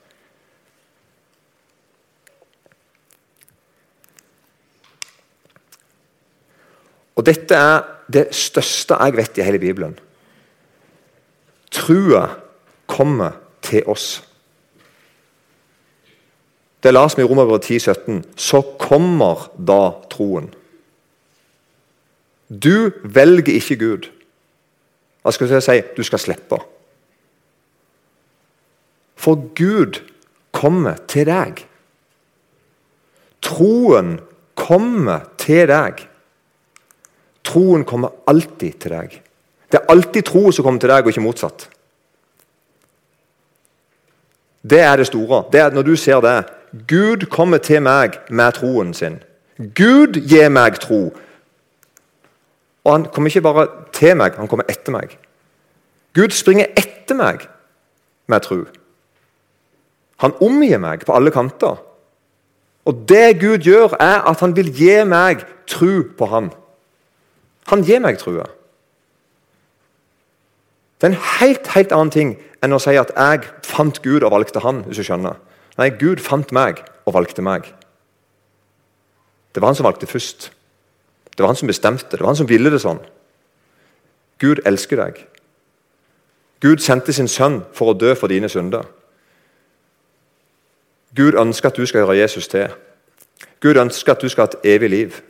Og 7.17 7.25
Dette 7.25 7.55
er 7.57 7.81
det 8.13 8.27
største 8.35 8.95
jeg 9.01 9.17
vet 9.17 9.39
i 9.39 9.45
hele 9.47 9.59
Bibelen. 9.59 9.97
Trua 11.73 12.27
kommer 12.87 13.31
til 13.61 13.83
oss. 13.89 14.26
Det 16.83 16.93
las 16.93 17.17
vi 17.17 17.23
i 17.23 17.27
Romerbrevet 17.27 17.63
10, 17.63 17.79
17. 17.79 18.23
Så 18.37 18.61
kommer 18.79 19.49
da 19.57 19.97
troen. 20.11 20.51
Du 22.47 22.91
velger 23.03 23.57
ikke 23.57 23.79
Gud. 23.81 24.09
Hva 25.21 25.33
skal 25.35 25.51
jeg 25.51 25.65
si? 25.65 25.79
Du 25.97 26.03
skal 26.07 26.21
slippe. 26.21 26.59
For 29.17 29.41
Gud 29.57 29.99
kommer 30.55 31.01
til 31.09 31.27
deg. 31.27 31.65
Troen 33.43 34.19
kommer 34.55 35.25
til 35.41 35.65
deg. 35.69 36.05
Troen 37.47 37.83
kommer 37.87 38.13
alltid 38.27 38.77
til 38.83 38.93
deg. 38.93 39.17
Det 39.67 39.81
er 39.81 39.91
alltid 39.91 40.29
troen 40.29 40.55
som 40.55 40.63
kommer 40.63 40.79
til 40.79 40.91
deg, 40.91 41.03
og 41.03 41.11
ikke 41.11 41.25
motsatt. 41.25 41.67
Det 44.67 44.79
er 44.83 44.95
det 44.99 45.07
store. 45.07 45.43
Det 45.51 45.59
er 45.61 45.75
når 45.75 45.85
du 45.87 45.95
ser 45.99 46.23
det. 46.23 46.37
Gud 46.87 47.29
kommer 47.31 47.57
til 47.57 47.81
meg 47.81 48.19
med 48.29 48.57
troen 48.57 48.93
sin. 48.93 49.21
Gud 49.57 50.19
gir 50.27 50.49
meg 50.49 50.79
tro. 50.83 51.13
Og 52.83 52.91
han 52.91 53.07
kommer 53.13 53.29
ikke 53.29 53.41
bare 53.41 53.67
til 53.93 54.17
meg, 54.17 54.35
han 54.35 54.47
kommer 54.47 54.67
etter 54.69 54.93
meg. 54.95 55.17
Gud 56.15 56.35
springer 56.35 56.69
etter 56.77 57.17
meg 57.17 57.47
med 58.27 58.43
tro. 58.45 58.63
Han 60.23 60.33
omgir 60.41 60.79
meg 60.81 61.05
på 61.05 61.15
alle 61.15 61.31
kanter. 61.31 61.77
Og 62.87 63.03
det 63.09 63.39
Gud 63.41 63.65
gjør, 63.67 63.97
er 63.99 64.23
at 64.29 64.39
han 64.39 64.55
vil 64.55 64.71
gi 64.73 65.03
meg 65.03 65.43
tro 65.67 66.03
på 66.17 66.29
ham. 66.31 66.51
Han 67.67 67.83
gir 67.83 67.99
meg 67.99 68.19
trua. 68.21 68.47
Det 70.97 71.09
er 71.09 71.13
en 71.13 71.25
helt, 71.39 71.67
helt 71.75 71.91
annen 71.93 72.13
ting 72.13 72.31
enn 72.63 72.73
å 72.73 72.79
si 72.81 72.95
at 72.97 73.11
jeg 73.13 73.43
fant 73.67 73.99
Gud 74.01 74.23
og 74.23 74.31
valgte 74.33 74.63
han. 74.63 74.81
hvis 74.87 74.97
du 74.97 75.05
skjønner. 75.05 75.35
Nei, 75.77 75.91
Gud 75.93 76.21
fant 76.23 76.51
meg 76.55 76.81
og 77.05 77.13
valgte 77.17 77.43
meg. 77.45 77.67
Det 79.53 79.61
var 79.61 79.71
han 79.71 79.77
som 79.77 79.85
valgte 79.85 80.09
først. 80.09 80.51
Det 81.31 81.43
var 81.43 81.53
han 81.53 81.59
som 81.59 81.69
bestemte. 81.69 82.11
Det 82.11 82.21
var 82.21 82.33
han 82.33 82.39
som 82.39 82.49
ville 82.49 82.71
det 82.73 82.81
sånn. 82.81 82.99
Gud 84.41 84.61
elsker 84.65 85.01
deg. 85.01 85.21
Gud 86.61 86.81
sendte 86.81 87.13
sin 87.13 87.29
sønn 87.29 87.61
for 87.73 87.91
å 87.91 87.97
dø 87.97 88.15
for 88.17 88.29
dine 88.29 88.49
synder. 88.49 88.87
Gud 91.17 91.37
ønsker 91.37 91.69
at 91.69 91.77
du 91.77 91.85
skal 91.85 92.05
høre 92.05 92.17
Jesus 92.17 92.49
til. 92.49 92.73
Gud 93.61 93.77
ønsker 93.77 94.13
at 94.13 94.21
du 94.21 94.29
skal 94.29 94.45
ha 94.45 94.53
et 94.53 94.69
evig 94.75 94.89
liv. 94.89 95.21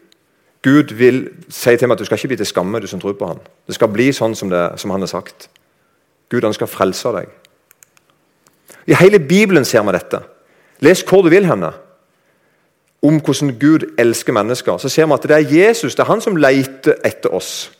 Gud 0.63 0.93
vil 0.95 1.27
si 1.53 1.75
til 1.77 1.87
meg 1.87 1.95
at 1.95 2.03
du 2.03 2.07
skal 2.07 2.19
ikke 2.19 2.33
bli 2.33 2.39
til 2.39 2.49
skamme, 2.49 2.79
du 2.79 2.87
som 2.87 2.99
tror 2.99 3.15
på 3.19 3.27
ham. 3.27 3.39
Det 3.67 3.75
skal 3.75 3.91
bli 3.91 4.09
sånn 4.15 4.35
som, 4.35 4.49
det, 4.51 4.63
som 4.79 4.91
han 4.91 5.03
har 5.03 5.11
sagt. 5.11 5.49
Gud 6.31 6.43
ønsker 6.43 6.67
å 6.67 6.71
frelse 6.71 7.11
deg. 7.15 7.31
I 8.87 8.95
hele 8.99 9.19
Bibelen 9.19 9.67
ser 9.67 9.83
vi 9.87 9.95
dette. 9.95 10.23
Les 10.79 11.01
hvor 11.01 11.21
du 11.21 11.29
vil 11.29 11.45
henne. 11.45 11.71
Om 13.01 13.19
hvordan 13.21 13.55
Gud 13.59 13.85
elsker 13.97 14.33
mennesker. 14.33 14.77
Så 14.77 14.89
ser 14.89 15.05
vi 15.05 15.13
at 15.13 15.23
det 15.23 15.35
er 15.37 15.55
Jesus 15.63 15.95
det 15.95 16.03
er 16.03 16.11
han 16.11 16.21
som 16.21 16.35
leter 16.35 16.97
etter 17.05 17.33
oss. 17.33 17.71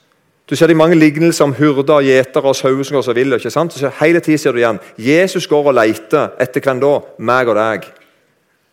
Du 0.49 0.55
ser 0.55 0.67
de 0.67 0.75
mange 0.79 0.95
lignelser 0.95 1.43
om 1.43 1.53
hurder, 1.53 2.05
gjetere 2.05 2.53
sauer 2.55 2.83
som 2.83 2.95
går 2.95 3.01
så 3.03 3.13
vill. 3.13 3.33
ikke 3.33 3.51
sant? 3.51 3.73
Så 3.73 3.91
hele 3.99 4.19
tiden 4.19 4.38
ser 4.38 4.51
du 4.51 4.57
igjen. 4.57 4.79
Jesus 4.97 5.47
går 5.47 5.65
og 5.67 5.75
leter 5.75 6.29
etter 6.39 6.63
hvem 6.63 6.79
da? 6.79 6.99
Meg 7.19 7.49
og 7.51 7.55
deg. 7.55 7.89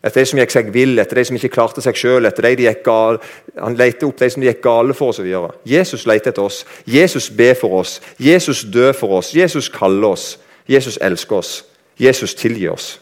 Etter 0.05 0.21
de 0.21 0.25
som 0.29 0.39
gikk 0.39 0.53
seg 0.53 0.69
vill, 0.71 0.99
etter 1.01 1.17
de 1.17 1.25
som 1.25 1.35
ikke 1.35 1.49
klarte 1.49 1.81
seg 1.81 1.97
sjøl. 1.97 2.29
Han 2.29 3.75
leter 3.75 4.07
opp 4.07 4.19
de 4.19 4.29
som 4.29 4.43
gikk 4.45 4.61
gale 4.63 4.93
for 4.93 5.11
osv. 5.11 5.27
Jesus 5.65 6.05
leter 6.07 6.31
etter 6.31 6.45
oss. 6.45 6.63
Jesus 6.87 7.29
ber 7.29 7.57
for 7.59 7.81
oss. 7.81 7.99
Jesus 8.19 8.63
dør 8.63 8.93
for 8.93 9.17
oss. 9.17 9.33
Jesus 9.35 9.67
kaller 9.69 10.13
oss. 10.13 10.37
Jesus 10.69 10.99
elsker 11.01 11.35
oss. 11.35 11.65
Jesus 11.99 12.35
tilgir 12.35 12.71
oss. 12.71 12.99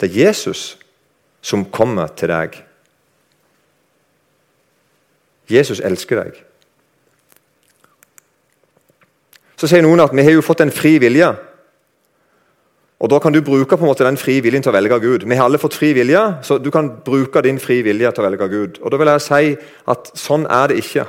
Det 0.00 0.08
er 0.08 0.26
Jesus 0.26 0.78
som 1.42 1.66
kommer 1.72 2.08
til 2.16 2.32
deg. 2.32 2.56
Jesus 5.50 5.80
elsker 5.84 6.22
deg. 6.22 6.40
Så 9.60 9.68
sier 9.68 9.84
noen 9.84 10.00
at 10.00 10.14
vi 10.16 10.24
har 10.24 10.32
jo 10.32 10.44
fått 10.44 10.62
en 10.64 10.72
fri 10.72 10.96
vilje. 11.02 11.28
Og 13.00 13.08
Da 13.08 13.18
kan 13.18 13.32
du 13.32 13.40
bruke 13.40 13.76
på 13.76 13.84
en 13.84 13.88
måte 13.88 14.04
den 14.04 14.20
frie 14.20 14.42
viljen 14.44 14.62
til 14.62 14.72
å 14.72 14.76
velge 14.76 15.00
Gud. 15.00 15.24
Vi 15.24 15.36
har 15.36 15.48
alle 15.48 15.58
fått 15.58 15.76
fri 15.76 15.94
vilje, 15.96 16.20
så 16.44 16.58
du 16.60 16.70
kan 16.70 16.90
bruke 17.04 17.40
din 17.42 17.58
fri 17.58 17.80
vilje 17.82 18.12
til 18.12 18.24
å 18.24 18.28
velge 18.28 18.48
Gud. 18.48 18.80
Og 18.82 18.92
da 18.92 18.96
vil 19.00 19.08
jeg 19.08 19.24
si 19.24 19.56
at 19.88 20.10
Sånn 20.20 20.44
er 20.46 20.68
det 20.68 20.82
ikke. 20.84 21.06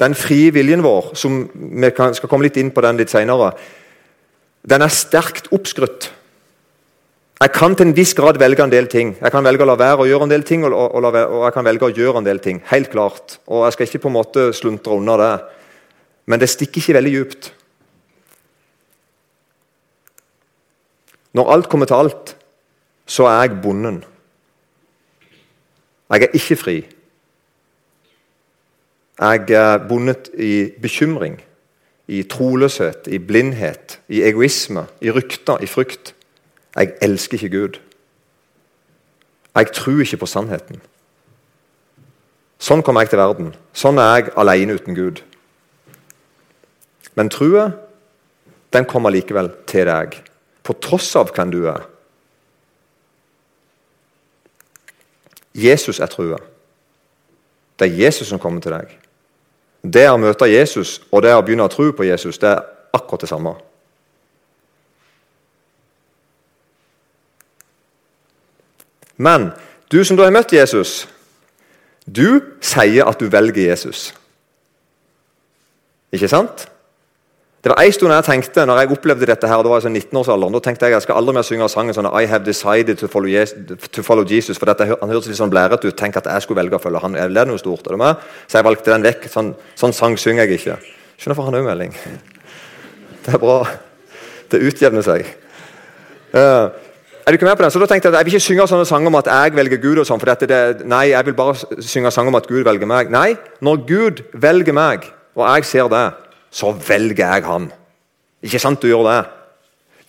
Den 0.00 0.14
frie 0.14 0.50
viljen 0.52 0.82
vår, 0.84 1.14
som 1.16 1.46
vi 1.54 1.90
skal 1.90 2.28
komme 2.28 2.44
litt 2.44 2.56
inn 2.60 2.70
på 2.70 2.84
den 2.84 3.00
litt 3.00 3.12
senere, 3.12 3.52
den 4.68 4.82
er 4.82 4.92
sterkt 4.92 5.48
oppskrytt. 5.52 6.10
Jeg 7.42 7.50
kan 7.50 7.72
til 7.74 7.88
en 7.88 7.96
viss 7.96 8.12
grad 8.14 8.36
velge 8.38 8.62
en 8.62 8.70
del 8.70 8.86
ting. 8.86 9.16
Jeg 9.18 9.32
kan 9.34 9.42
velge 9.42 9.64
å 9.64 9.66
la 9.66 9.74
være 9.74 10.04
å 10.04 10.06
gjøre 10.06 10.28
en 10.28 10.30
del 10.30 10.44
ting, 10.46 10.62
og, 10.68 10.76
og, 10.78 11.06
og, 11.08 11.40
jeg 11.42 11.54
kan 11.56 11.66
velge 11.66 11.88
å 11.88 11.94
gjøre 11.96 12.20
en 12.20 12.28
del 12.28 12.38
ting. 12.38 12.60
Helt 12.70 12.92
klart. 12.92 13.40
Og 13.50 13.64
Jeg 13.66 13.74
skal 13.74 13.88
ikke 13.88 14.02
på 14.04 14.12
en 14.12 14.14
måte 14.14 14.44
sluntre 14.54 14.94
unna 14.94 15.16
det. 15.18 15.32
Men 16.30 16.38
det 16.38 16.52
stikker 16.52 16.78
ikke 16.78 16.94
veldig 17.00 17.14
djupt. 17.16 17.50
Når 21.34 21.52
alt 21.56 21.68
kommer 21.72 21.90
til 21.90 21.98
alt, 21.98 22.36
så 23.10 23.26
er 23.26 23.40
jeg 23.40 23.58
bonden. 23.64 24.00
Jeg 26.12 26.28
er 26.28 26.38
ikke 26.38 26.60
fri. 26.62 26.78
Jeg 29.18 29.58
er 29.58 29.86
bundet 29.88 30.30
i 30.38 30.70
bekymring, 30.78 31.40
i 32.06 32.22
troløshet, 32.22 33.08
i 33.10 33.18
blindhet, 33.18 33.98
i 34.06 34.22
egoisme, 34.30 34.86
i 35.02 35.10
rykter, 35.10 35.58
i 35.58 35.66
frykt. 35.66 36.14
Jeg 36.76 36.94
elsker 37.04 37.36
ikke 37.36 37.56
Gud. 37.58 37.78
Jeg 39.54 39.72
tror 39.76 40.00
ikke 40.00 40.22
på 40.22 40.30
sannheten. 40.30 40.80
Sånn 42.62 42.82
kom 42.86 42.96
jeg 43.00 43.10
til 43.10 43.20
verden. 43.20 43.52
Sånn 43.74 43.98
er 44.00 44.12
jeg 44.14 44.34
alene 44.38 44.76
uten 44.78 44.96
Gud. 44.96 45.20
Men 47.18 47.28
trua, 47.28 47.72
den 48.72 48.86
kommer 48.88 49.12
likevel 49.12 49.50
til 49.68 49.88
deg 49.90 50.16
på 50.62 50.76
tross 50.80 51.10
av 51.18 51.32
hvem 51.34 51.50
du 51.52 51.64
er. 51.68 51.82
Jesus 55.52 56.00
er 56.00 56.08
trua. 56.08 56.38
Det 57.76 57.90
er 57.90 57.98
Jesus 58.06 58.30
som 58.30 58.40
kommer 58.40 58.62
til 58.64 58.72
deg. 58.72 58.94
Det 59.82 60.06
å 60.08 60.20
møte 60.20 60.48
Jesus 60.48 61.00
og 61.10 61.24
det 61.26 61.34
å 61.34 61.42
begynne 61.42 61.66
å 61.66 61.72
tro 61.72 61.90
på 61.92 62.06
Jesus, 62.06 62.38
det 62.38 62.54
er 62.54 62.62
akkurat 62.94 63.26
det 63.26 63.32
samme. 63.32 63.56
Men 69.22 69.50
du 69.92 70.00
som 70.04 70.18
da 70.18 70.26
har 70.26 70.34
møtt 70.34 70.54
Jesus, 70.54 71.04
du 72.04 72.42
sier 72.64 73.06
at 73.06 73.20
du 73.20 73.30
velger 73.30 73.70
Jesus. 73.70 74.10
Ikke 76.12 76.28
sant? 76.28 76.66
Det 77.62 77.70
var 77.70 77.78
en 77.78 77.92
stund 77.94 78.10
jeg 78.10 78.26
tenkte, 78.26 78.64
når 78.66 78.80
jeg 78.80 78.90
opplevde 78.96 79.26
dette 79.30 79.46
her, 79.46 79.60
det 79.62 79.70
var 79.70 79.78
i 79.78 79.84
sånn 79.84 79.94
19-årsalderen, 79.94 80.54
da 80.56 80.60
tenkte 80.64 80.88
jeg 80.88 80.96
jeg 80.96 81.04
skal 81.04 81.20
aldri 81.20 81.34
mer 81.36 81.44
synge 81.46 81.68
sangen 81.70 81.94
sånn 81.94 82.08
I 82.10 82.26
have 82.26 82.42
decided 82.42 82.98
to 82.98 83.06
follow 83.06 83.30
Jesus. 83.30 83.86
To 83.94 84.02
follow 84.02 84.26
Jesus 84.26 84.58
for 84.58 84.66
dette, 84.66 84.88
Han 84.90 85.12
hørtes 85.12 85.30
litt 85.30 85.38
sånn 85.38 85.52
blærete 85.52 85.86
ut. 85.86 85.96
Tenk 85.98 86.18
at 86.18 86.26
jeg 86.26 86.42
skulle 86.42 86.58
velge 86.58 86.80
å 86.80 86.82
følge 86.82 87.04
han. 87.04 87.14
Det 87.14 87.22
Er 87.22 87.46
noe 87.46 87.62
stort? 87.62 87.86
Er 87.86 87.94
det 87.94 88.00
med? 88.02 88.26
Så 88.50 88.58
jeg 88.58 88.66
valgte 88.66 88.90
den 88.90 89.06
vekk. 89.06 89.28
Sånn, 89.30 89.54
sånn 89.78 89.94
sang 89.94 90.18
synger 90.18 90.50
jeg 90.50 90.58
ikke. 90.58 90.76
Skjønner 91.22 91.38
for 91.38 91.46
han 91.46 91.60
òg 91.60 91.68
melding. 91.68 91.94
Det 93.22 93.36
er 93.36 93.38
bra. 93.38 93.60
Det 94.50 94.58
utjevner 94.66 95.06
seg. 95.06 95.28
Uh, 96.34 96.74
er 97.22 97.30
du 97.30 97.38
ikke 97.38 97.46
med 97.46 97.56
på 97.56 97.62
den? 97.62 97.70
Så 97.70 97.78
da 97.78 97.86
tenkte 97.86 98.08
Jeg 98.08 98.14
at 98.14 98.18
jeg 98.18 98.26
vil 98.26 98.34
ikke 98.34 98.46
synge 98.48 98.68
sånne 98.68 98.86
sanger 98.88 99.06
om 99.12 99.20
at 99.20 99.30
jeg 99.30 99.54
velger 99.56 99.82
Gud. 99.82 99.98
og 99.98 100.06
sånn, 100.06 100.20
for 100.20 100.26
dette, 100.26 100.46
det, 100.46 100.86
Nei, 100.86 101.10
jeg 101.12 101.26
vil 101.26 101.34
bare 101.38 101.82
synge 101.82 102.10
sanger 102.10 102.34
om 102.34 102.40
at 102.40 102.48
Gud 102.50 102.64
velger 102.64 102.86
meg. 102.86 103.10
Nei, 103.10 103.36
når 103.60 103.86
Gud 103.86 104.22
velger 104.34 104.72
meg, 104.72 105.06
og 105.36 105.46
jeg 105.46 105.64
ser 105.64 105.88
det 105.88 106.06
så 106.52 106.72
velger 106.76 107.24
jeg 107.24 107.46
han. 107.48 107.70
Ikke 108.44 108.60
sant 108.60 108.82
du 108.82 108.90
gjør 108.90 109.06
det? 109.08 109.20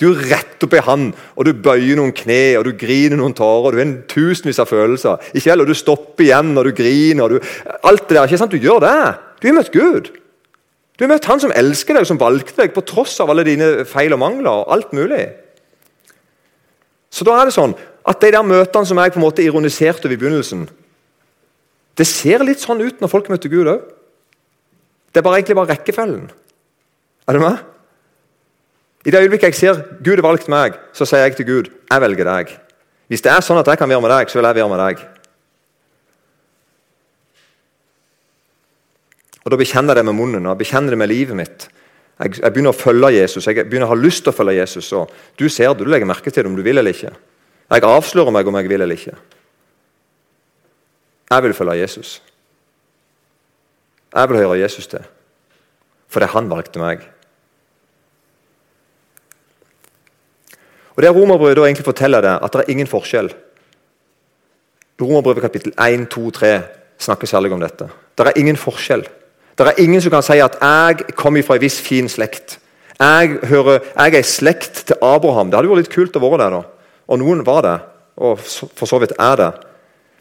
Du 0.02 0.10
retter 0.18 0.68
opp 0.68 0.74
i 0.76 0.82
han, 0.84 1.06
og 1.38 1.46
du 1.48 1.54
bøyer 1.64 1.96
noen 2.00 2.12
kne, 2.18 2.58
og 2.60 2.66
du 2.68 2.74
griner 2.76 3.20
noen 3.20 3.36
tårer. 3.38 3.70
og 3.70 3.72
Du 3.72 3.78
har 3.78 3.86
en 3.86 4.02
tusenvis 4.10 4.60
av 4.60 4.68
følelser. 4.68 5.22
Ikke 5.32 5.54
heller, 5.54 5.70
Du 5.70 5.78
stopper 5.78 6.26
igjen 6.26 6.52
når 6.56 6.70
du 6.70 6.76
griner. 6.82 7.30
Du, 7.30 7.40
alt 7.84 8.10
det 8.10 8.18
der, 8.18 8.26
ikke 8.26 8.42
sant 8.42 8.52
Du 8.52 8.58
gjør 8.58 8.84
det. 8.84 8.98
Du 9.40 9.48
har 9.48 9.56
møtt 9.56 9.72
Gud. 9.72 10.12
Du 10.98 11.06
har 11.06 11.14
møtt 11.14 11.26
Han 11.26 11.40
som 11.40 11.54
elsker 11.56 11.96
deg, 11.96 12.08
som 12.10 12.20
valgte 12.20 12.58
deg 12.62 12.74
på 12.74 12.84
tross 12.86 13.20
av 13.22 13.30
alle 13.30 13.46
dine 13.48 13.86
feil 13.86 14.14
og 14.14 14.20
mangler. 14.20 14.52
og 14.52 14.74
alt 14.74 14.94
mulig. 14.94 15.30
Så 17.14 17.26
da 17.28 17.36
er 17.38 17.50
det 17.50 17.56
sånn 17.56 17.76
at 18.04 18.22
de 18.24 18.32
der 18.34 18.46
møtene 18.46 18.90
som 18.90 19.00
jeg 19.00 19.14
på 19.14 19.20
en 19.22 19.28
måte 19.28 19.44
ironiserte 19.46 20.08
over 20.08 20.16
i 20.16 20.20
begynnelsen 20.20 20.66
Det 21.94 22.08
ser 22.10 22.42
litt 22.42 22.64
sånn 22.64 22.82
ut 22.82 23.02
når 23.02 23.12
folk 23.12 23.28
møter 23.30 23.52
Gud 23.54 23.70
òg. 23.70 23.84
Det 25.14 25.22
er 25.22 25.26
bare 25.28 25.38
egentlig 25.38 25.56
bare 25.60 25.76
rekkefølgen. 25.76 26.32
Er 27.30 27.38
du 27.38 27.40
med? 27.44 27.60
I 29.06 29.12
det 29.14 29.20
øyeblikket 29.22 29.52
jeg 29.52 29.60
ser 29.60 29.82
Gud 30.02 30.18
har 30.18 30.26
valgt 30.26 30.50
meg, 30.50 30.74
så 30.96 31.06
sier 31.06 31.28
jeg 31.28 31.36
til 31.38 31.46
Gud 31.46 31.70
jeg 31.70 32.02
velger 32.02 32.26
deg. 32.26 32.56
Hvis 33.12 33.22
det 33.22 33.30
er 33.30 33.46
sånn 33.46 33.60
at 33.62 33.70
jeg 33.70 33.78
kan 33.78 33.92
være 33.92 34.02
med 34.02 34.10
deg, 34.10 34.32
så 34.32 34.40
vil 34.40 34.48
jeg 34.50 34.58
være 34.58 34.72
med 34.72 34.82
deg. 34.82 35.06
Og 39.44 39.52
Da 39.52 39.60
bekjenner 39.60 39.94
jeg 39.94 40.02
det 40.02 40.08
med 40.08 40.18
munnen 40.18 40.50
og 40.50 40.58
bekjenner 40.58 40.96
det 40.96 41.02
med 41.04 41.12
livet 41.12 41.38
mitt. 41.38 41.68
Jeg, 42.20 42.36
jeg, 42.38 42.54
begynner 42.54 42.74
å 42.74 42.78
følge 42.78 43.10
Jesus, 43.16 43.48
jeg 43.48 43.66
begynner 43.66 43.90
å 43.90 43.94
ha 43.96 43.98
lyst 43.98 44.24
til 44.24 44.34
å 44.34 44.36
følge 44.38 44.60
Jesus. 44.60 44.92
og 44.94 45.12
Du 45.40 45.48
ser 45.50 45.74
det, 45.74 45.82
du 45.82 45.90
legger 45.90 46.10
merke 46.10 46.32
til 46.32 46.44
det 46.44 46.52
om 46.52 46.58
du 46.58 46.62
vil 46.66 46.78
eller 46.78 46.94
ikke. 46.94 47.14
Jeg 47.74 47.88
avslører 47.90 48.36
meg 48.36 48.48
om 48.48 48.60
jeg 48.60 48.70
vil 48.70 48.86
eller 48.86 49.00
ikke. 49.00 49.16
Jeg 51.34 51.44
vil 51.44 51.56
følge 51.58 51.80
Jesus. 51.80 52.20
Jeg 54.14 54.30
vil 54.30 54.38
høre 54.38 54.60
Jesus 54.60 54.88
til, 54.88 55.02
fordi 56.08 56.30
han 56.36 56.50
valgte 56.52 56.82
meg. 56.82 57.02
Og 60.94 61.02
Det 61.02 61.10
Romerbrevet 61.10 61.58
da 61.58 61.66
egentlig 61.66 61.88
forteller 61.88 62.22
det, 62.22 62.36
at 62.44 62.54
det 62.54 62.62
er 62.62 62.70
ingen 62.70 62.88
forskjell. 62.88 63.32
Romerbrevet 65.02 65.42
kapittel 65.42 65.74
1, 65.74 66.06
2, 66.14 66.30
3 66.32 66.52
snakker 67.02 67.28
særlig 67.28 67.52
om 67.52 67.64
dette. 67.64 67.90
Det 68.18 68.28
er 68.28 68.38
ingen 68.38 68.58
forskjell. 68.58 69.08
Det 69.58 69.68
er 69.68 69.84
ingen 69.84 70.02
som 70.02 70.12
kan 70.12 70.24
si 70.24 70.40
at 70.40 70.58
'jeg 70.62 71.16
kommer 71.16 71.44
fra 71.44 71.56
en 71.56 71.62
viss 71.62 71.82
fin 71.82 72.08
slekt'. 72.08 72.58
Jeg, 73.00 73.38
hører, 73.44 73.80
jeg 73.98 74.14
er 74.14 74.20
i 74.20 74.22
slekt 74.22 74.84
til 74.88 74.96
Abraham. 75.02 75.52
Det 75.52 75.58
hadde 75.58 75.70
vært 75.70 75.78
litt 75.78 75.96
kult 75.96 76.16
å 76.16 76.20
være 76.20 76.44
der. 76.44 76.50
da. 76.50 76.62
Og 77.08 77.20
noen 77.20 77.46
var 77.46 77.62
det, 77.62 77.80
og 78.18 78.40
for 78.40 78.86
så 78.86 79.00
vidt 79.00 79.14
er 79.20 79.36
det. 79.36 79.52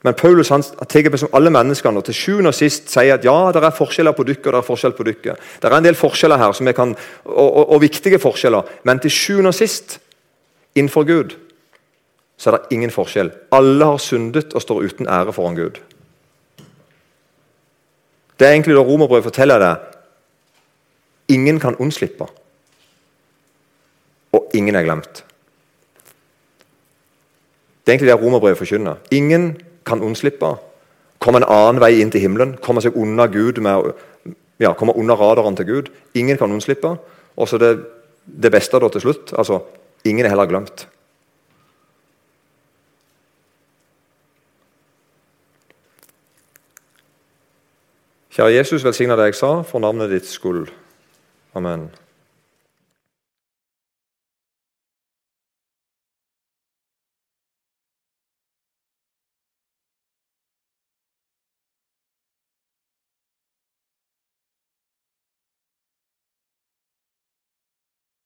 Men 0.02 0.14
Paulus 0.18 0.48
han 0.50 0.62
tar 0.62 1.10
med 1.10 1.20
som 1.20 1.30
alle 1.32 1.50
menneskene 1.50 2.00
og 2.00 2.04
til 2.08 2.16
sjuende 2.16 2.50
og 2.50 2.56
sist 2.58 2.90
sier 2.90 3.14
at 3.14 3.24
ja, 3.24 3.52
det 3.54 3.62
er 3.62 3.76
forskjeller 3.76 4.16
på 4.16 4.24
dere 4.26 4.40
og 4.48 4.56
det 4.56 4.58
er 4.58 4.66
forskjell 4.66 4.96
på 4.98 5.06
dere. 5.06 5.36
Det 5.62 5.68
er 5.68 5.76
en 5.76 5.84
del 5.86 5.98
forskjeller 5.98 6.40
her 6.42 6.56
som 6.58 6.70
kan, 6.74 6.96
og, 7.24 7.46
og, 7.46 7.62
og, 7.68 7.80
viktige 7.84 8.18
forskjeller, 8.18 8.66
men 8.82 8.98
til 8.98 9.14
sjuende 9.14 9.52
og 9.52 9.54
sist, 9.54 10.00
innenfor 10.74 11.06
Gud, 11.06 11.36
så 12.36 12.50
er 12.50 12.56
det 12.56 12.74
ingen 12.74 12.90
forskjell. 12.90 13.30
Alle 13.54 13.92
har 13.92 14.02
syndet 14.02 14.56
og 14.56 14.64
står 14.64 14.82
uten 14.82 15.06
ære 15.06 15.32
foran 15.36 15.54
Gud. 15.60 15.78
Det 18.38 18.46
er 18.46 18.52
egentlig 18.52 18.76
det 18.76 18.86
Romerbrevet 18.86 19.24
forteller 19.24 19.58
det. 19.58 19.74
Ingen 21.28 21.60
kan 21.60 21.76
unnslippe. 21.76 22.26
Og 24.32 24.50
ingen 24.54 24.74
er 24.74 24.82
glemt. 24.82 25.24
Det 27.82 27.92
er 27.92 27.96
egentlig 27.96 28.12
det 28.12 28.22
Romerbrevet 28.22 28.58
forkynner. 28.58 28.94
Ingen 29.10 29.56
kan 29.86 30.00
unnslippe. 30.00 30.54
Komme 31.18 31.42
en 31.42 31.48
annen 31.48 31.80
vei 31.82 32.00
inn 32.00 32.10
til 32.10 32.22
himmelen. 32.22 32.56
Komme 32.62 32.82
seg 32.82 32.96
unna 32.98 33.26
Gud 33.26 33.58
med, 33.62 33.92
ja, 34.62 34.72
komme 34.78 34.94
under 34.96 35.18
radaren 35.18 35.56
til 35.56 35.66
Gud. 35.66 35.90
Ingen 36.14 36.38
kan 36.38 36.52
unnslippe. 36.52 36.96
Og 37.36 37.48
så 37.48 37.58
det, 37.58 37.72
det 38.26 38.52
beste 38.52 38.78
da 38.78 38.88
til 38.88 39.00
slutt 39.00 39.32
altså, 39.38 39.62
Ingen 40.04 40.26
er 40.26 40.32
heller 40.32 40.48
glemt. 40.50 40.88
Kjære 48.32 48.54
Jesus, 48.54 48.84
velsigna 48.84 49.16
det 49.16 49.26
jeg 49.28 49.34
sa, 49.36 49.48
for 49.60 49.82
navnet 49.84 50.08
ditt 50.08 50.24
skyld. 50.24 50.70
Amen. 51.54 51.90